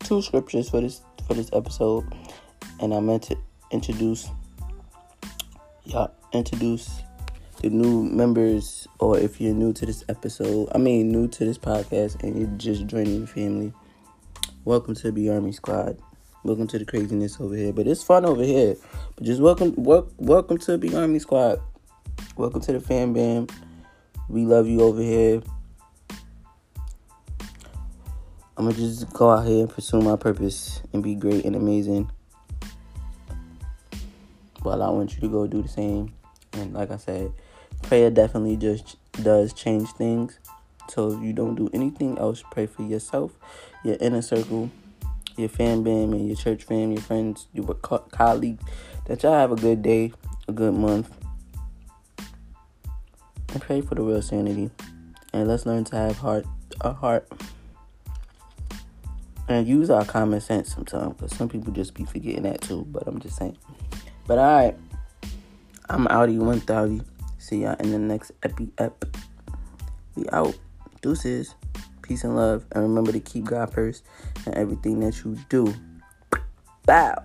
two 0.04 0.22
scriptures 0.22 0.70
for 0.70 0.82
this 0.82 1.02
for 1.28 1.34
this 1.34 1.50
episode, 1.54 2.06
and 2.80 2.94
I 2.94 3.00
meant 3.00 3.24
to 3.24 3.38
introduce 3.72 4.30
y'all 5.86 6.12
introduce 6.34 7.02
the 7.62 7.70
new 7.70 8.04
members, 8.04 8.88
or 9.00 9.18
if 9.18 9.40
you're 9.40 9.54
new 9.54 9.74
to 9.74 9.86
this 9.86 10.04
episode, 10.10 10.70
I 10.74 10.78
mean 10.78 11.12
new 11.12 11.28
to 11.30 11.46
this 11.46 11.58
podcast, 11.58 12.22
and 12.24 12.38
you're 12.38 12.58
just 12.58 12.86
joining 12.86 13.22
the 13.22 13.28
family. 13.28 13.74
Welcome 14.66 14.96
to 14.96 15.12
the 15.12 15.30
Army 15.30 15.54
Squad. 15.54 15.98
Welcome 16.44 16.68
to 16.68 16.80
the 16.80 16.86
craziness 16.86 17.40
over 17.40 17.56
here. 17.56 17.74
But 17.74 17.88
it's 17.88 18.04
fun 18.04 18.26
over 18.26 18.44
here. 18.44 18.76
But 19.16 19.24
just 19.24 19.42
welcome 19.42 19.74
wel- 19.78 20.12
welcome 20.18 20.58
to 20.60 20.78
the 20.78 20.96
Army 20.96 21.20
Squad. 21.20 21.60
Welcome 22.36 22.62
to 22.62 22.74
the 22.74 22.80
fan 22.80 23.14
bam. 23.14 23.48
We 24.30 24.46
love 24.46 24.68
you 24.68 24.82
over 24.82 25.02
here. 25.02 25.42
I'm 28.58 28.66
gonna 28.66 28.74
just 28.74 29.12
go 29.14 29.30
out 29.32 29.46
here 29.46 29.62
and 29.62 29.70
pursue 29.70 30.02
my 30.02 30.16
purpose 30.16 30.82
and 30.92 31.02
be 31.02 31.16
great 31.16 31.46
and 31.46 31.56
amazing. 31.56 32.12
Well, 34.64 34.84
I 34.84 34.90
want 34.90 35.14
you 35.14 35.22
to 35.22 35.28
go 35.30 35.48
do 35.48 35.62
the 35.62 35.70
same. 35.70 36.14
And 36.58 36.74
like 36.74 36.92
I 36.92 36.98
said, 36.98 37.32
prayer 37.84 38.10
definitely 38.10 38.58
just 38.58 38.98
does 39.24 39.54
change 39.54 39.90
things. 39.92 40.40
So 40.90 41.12
if 41.12 41.24
you 41.24 41.34
don't 41.34 41.56
do 41.56 41.70
anything 41.74 42.18
else, 42.18 42.44
pray 42.52 42.66
for 42.66 42.84
yourself, 42.84 43.38
your 43.84 43.98
inner 44.00 44.22
circle, 44.22 44.72
your 45.36 45.50
fan 45.50 45.84
bam 45.84 46.14
and 46.14 46.28
your 46.28 46.36
church 46.36 46.64
fam, 46.64 46.92
your 46.92 47.02
friends, 47.02 47.48
your 47.54 47.66
co- 47.76 48.00
colleagues, 48.12 48.64
that 49.06 49.24
y'all 49.24 49.34
have 49.34 49.52
a 49.52 49.56
good 49.56 49.82
day, 49.82 50.14
a 50.48 50.52
good 50.52 50.74
month. 50.74 51.12
And 53.54 53.62
pray 53.62 53.82
for 53.82 53.96
the 53.96 54.02
real 54.02 54.22
sanity. 54.22 54.72
And 55.34 55.48
let's 55.48 55.66
learn 55.66 55.84
to 55.86 55.96
have 55.96 56.18
heart 56.18 56.46
a 56.82 56.94
heart. 56.94 57.28
And 59.50 59.68
use 59.68 59.90
our 59.90 60.04
common 60.04 60.42
sense 60.42 60.74
sometimes, 60.74 61.14
because 61.14 61.36
some 61.36 61.48
people 61.48 61.72
just 61.72 61.94
be 61.94 62.04
forgetting 62.04 62.44
that 62.44 62.62
too. 62.62 62.86
But 62.90 63.08
I'm 63.08 63.20
just 63.20 63.38
saying. 63.38 63.58
But 64.26 64.38
alright. 64.40 64.76
I'm 65.90 66.06
Audi 66.10 66.38
1000. 66.38 67.06
See 67.38 67.64
y'all 67.64 67.76
in 67.80 67.92
the 67.92 68.00
next 68.00 68.32
epi 68.44 68.70
ep. 68.78 69.06
We 70.16 70.28
out. 70.34 70.58
Deuces. 71.02 71.56
Peace 72.02 72.24
and 72.24 72.36
love. 72.36 72.66
And 72.74 72.84
remember 72.84 73.12
to 73.14 73.20
keep 73.20 73.46
God 73.46 73.74
first 73.74 74.04
in 74.46 74.54
everything 74.58 75.00
that 75.00 75.24
you 75.24 75.38
do. 75.50 75.74
Bow. 76.86 77.16